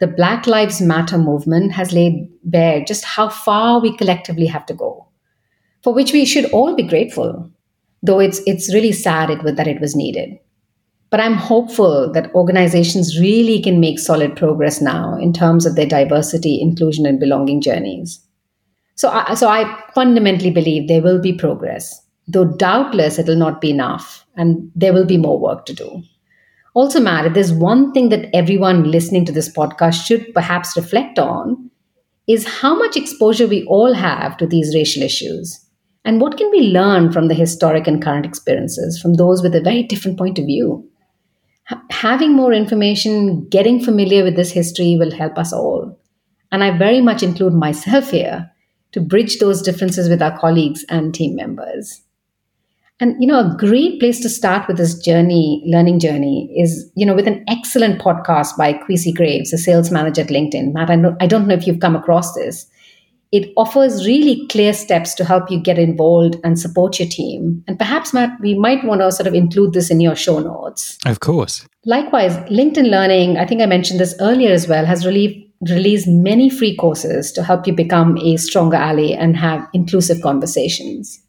the 0.00 0.06
Black 0.06 0.46
Lives 0.46 0.80
Matter 0.80 1.18
movement 1.18 1.72
has 1.72 1.92
laid 1.92 2.28
bare 2.42 2.82
just 2.84 3.04
how 3.04 3.28
far 3.28 3.80
we 3.80 3.96
collectively 3.96 4.46
have 4.46 4.66
to 4.66 4.74
go, 4.74 5.06
for 5.84 5.92
which 5.92 6.12
we 6.12 6.24
should 6.24 6.50
all 6.52 6.74
be 6.74 6.82
grateful, 6.82 7.50
though 8.02 8.18
it's, 8.18 8.40
it's 8.46 8.72
really 8.72 8.92
sad 8.92 9.30
it, 9.30 9.56
that 9.56 9.68
it 9.68 9.80
was 9.80 9.94
needed. 9.94 10.38
But 11.10 11.20
I'm 11.20 11.34
hopeful 11.34 12.10
that 12.12 12.32
organizations 12.34 13.18
really 13.18 13.60
can 13.60 13.80
make 13.80 13.98
solid 13.98 14.36
progress 14.36 14.80
now 14.80 15.18
in 15.18 15.32
terms 15.32 15.66
of 15.66 15.74
their 15.74 15.86
diversity, 15.86 16.60
inclusion, 16.60 17.04
and 17.04 17.20
belonging 17.20 17.60
journeys. 17.60 18.24
So 18.94 19.10
I, 19.10 19.34
so 19.34 19.48
I 19.48 19.82
fundamentally 19.94 20.50
believe 20.50 20.88
there 20.88 21.02
will 21.02 21.20
be 21.20 21.32
progress, 21.32 22.00
though 22.28 22.44
doubtless 22.44 23.18
it 23.18 23.26
will 23.26 23.36
not 23.36 23.60
be 23.60 23.70
enough, 23.70 24.24
and 24.36 24.70
there 24.74 24.92
will 24.92 25.06
be 25.06 25.18
more 25.18 25.38
work 25.38 25.66
to 25.66 25.74
do. 25.74 26.02
Also, 26.74 27.00
Matt, 27.00 27.34
there's 27.34 27.52
one 27.52 27.92
thing 27.92 28.10
that 28.10 28.28
everyone 28.34 28.90
listening 28.90 29.24
to 29.24 29.32
this 29.32 29.52
podcast 29.52 30.06
should 30.06 30.32
perhaps 30.34 30.76
reflect 30.76 31.18
on 31.18 31.70
is 32.28 32.46
how 32.46 32.76
much 32.76 32.96
exposure 32.96 33.48
we 33.48 33.64
all 33.64 33.92
have 33.92 34.36
to 34.36 34.46
these 34.46 34.74
racial 34.74 35.02
issues. 35.02 35.66
And 36.04 36.20
what 36.20 36.36
can 36.36 36.50
we 36.50 36.60
learn 36.60 37.12
from 37.12 37.28
the 37.28 37.34
historic 37.34 37.86
and 37.86 38.02
current 38.02 38.24
experiences 38.24 39.00
from 39.00 39.14
those 39.14 39.42
with 39.42 39.54
a 39.54 39.60
very 39.60 39.82
different 39.82 40.16
point 40.16 40.38
of 40.38 40.46
view? 40.46 40.88
H- 41.70 41.78
having 41.90 42.32
more 42.34 42.52
information, 42.52 43.48
getting 43.48 43.82
familiar 43.82 44.22
with 44.22 44.36
this 44.36 44.52
history 44.52 44.96
will 44.96 45.10
help 45.10 45.38
us 45.38 45.52
all. 45.52 45.98
And 46.52 46.64
I 46.64 46.76
very 46.76 47.00
much 47.00 47.22
include 47.22 47.52
myself 47.52 48.10
here 48.10 48.50
to 48.92 49.00
bridge 49.00 49.38
those 49.38 49.62
differences 49.62 50.08
with 50.08 50.22
our 50.22 50.36
colleagues 50.38 50.84
and 50.88 51.14
team 51.14 51.36
members. 51.36 52.02
And 53.00 53.16
you 53.18 53.26
know, 53.26 53.40
a 53.40 53.56
great 53.56 53.98
place 53.98 54.20
to 54.20 54.28
start 54.28 54.68
with 54.68 54.76
this 54.76 54.94
journey, 54.94 55.62
learning 55.66 56.00
journey, 56.00 56.54
is 56.56 56.90
you 56.94 57.06
know 57.06 57.14
with 57.14 57.26
an 57.26 57.42
excellent 57.48 58.00
podcast 58.00 58.56
by 58.58 58.74
Kwesi 58.74 59.14
Graves, 59.14 59.52
a 59.52 59.58
sales 59.58 59.90
manager 59.90 60.20
at 60.20 60.28
LinkedIn. 60.28 60.74
Matt, 60.74 60.90
I, 60.90 60.96
know, 60.96 61.16
I 61.20 61.26
don't 61.26 61.48
know 61.48 61.54
if 61.54 61.66
you've 61.66 61.80
come 61.80 61.96
across 61.96 62.34
this. 62.34 62.66
It 63.32 63.52
offers 63.56 64.04
really 64.04 64.46
clear 64.48 64.72
steps 64.72 65.14
to 65.14 65.24
help 65.24 65.50
you 65.50 65.60
get 65.60 65.78
involved 65.78 66.36
and 66.42 66.58
support 66.58 66.98
your 66.98 67.08
team. 67.08 67.62
And 67.68 67.78
perhaps, 67.78 68.12
Matt, 68.12 68.36
we 68.40 68.54
might 68.58 68.84
want 68.84 69.00
to 69.02 69.12
sort 69.12 69.28
of 69.28 69.34
include 69.34 69.72
this 69.72 69.88
in 69.88 70.00
your 70.00 70.16
show 70.16 70.40
notes. 70.40 70.98
Of 71.06 71.20
course. 71.20 71.64
Likewise, 71.86 72.36
LinkedIn 72.50 72.90
Learning, 72.90 73.38
I 73.38 73.46
think 73.46 73.62
I 73.62 73.66
mentioned 73.66 74.00
this 74.00 74.16
earlier 74.20 74.50
as 74.52 74.66
well, 74.66 74.84
has 74.84 75.06
really 75.06 75.50
released 75.68 76.08
many 76.08 76.50
free 76.50 76.76
courses 76.76 77.30
to 77.32 77.44
help 77.44 77.66
you 77.66 77.72
become 77.72 78.18
a 78.18 78.36
stronger 78.36 78.76
ally 78.76 79.12
and 79.12 79.36
have 79.36 79.66
inclusive 79.72 80.20
conversations. 80.22 81.22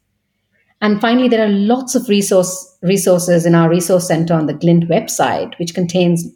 And 0.82 1.00
finally, 1.00 1.28
there 1.28 1.46
are 1.46 1.48
lots 1.48 1.94
of 1.94 2.08
resource, 2.08 2.76
resources 2.82 3.46
in 3.46 3.54
our 3.54 3.70
resource 3.70 4.08
center 4.08 4.34
on 4.34 4.46
the 4.46 4.52
Glint 4.52 4.88
website, 4.88 5.56
which 5.60 5.74
contains 5.74 6.26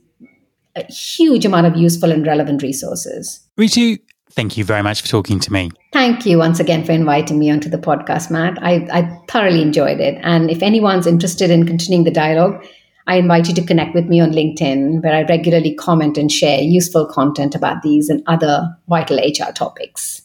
a 0.76 0.84
huge 0.84 1.44
amount 1.44 1.66
of 1.66 1.76
useful 1.76 2.12
and 2.12 2.24
relevant 2.24 2.62
resources. 2.62 3.40
Ritu, 3.58 3.98
thank 4.30 4.56
you 4.56 4.64
very 4.64 4.84
much 4.84 5.02
for 5.02 5.08
talking 5.08 5.40
to 5.40 5.52
me. 5.52 5.70
Thank 5.92 6.24
you 6.24 6.38
once 6.38 6.60
again 6.60 6.84
for 6.84 6.92
inviting 6.92 7.40
me 7.40 7.50
onto 7.50 7.68
the 7.68 7.76
podcast, 7.76 8.30
Matt. 8.30 8.56
I, 8.62 8.86
I 8.92 9.20
thoroughly 9.28 9.62
enjoyed 9.62 9.98
it. 9.98 10.16
And 10.22 10.48
if 10.48 10.62
anyone's 10.62 11.08
interested 11.08 11.50
in 11.50 11.66
continuing 11.66 12.04
the 12.04 12.12
dialogue, 12.12 12.64
I 13.08 13.16
invite 13.16 13.48
you 13.48 13.54
to 13.54 13.64
connect 13.64 13.96
with 13.96 14.06
me 14.06 14.20
on 14.20 14.30
LinkedIn, 14.30 15.02
where 15.02 15.14
I 15.14 15.22
regularly 15.22 15.74
comment 15.74 16.16
and 16.16 16.30
share 16.30 16.60
useful 16.60 17.06
content 17.06 17.56
about 17.56 17.82
these 17.82 18.08
and 18.08 18.22
other 18.28 18.68
vital 18.88 19.18
HR 19.18 19.52
topics. 19.52 20.22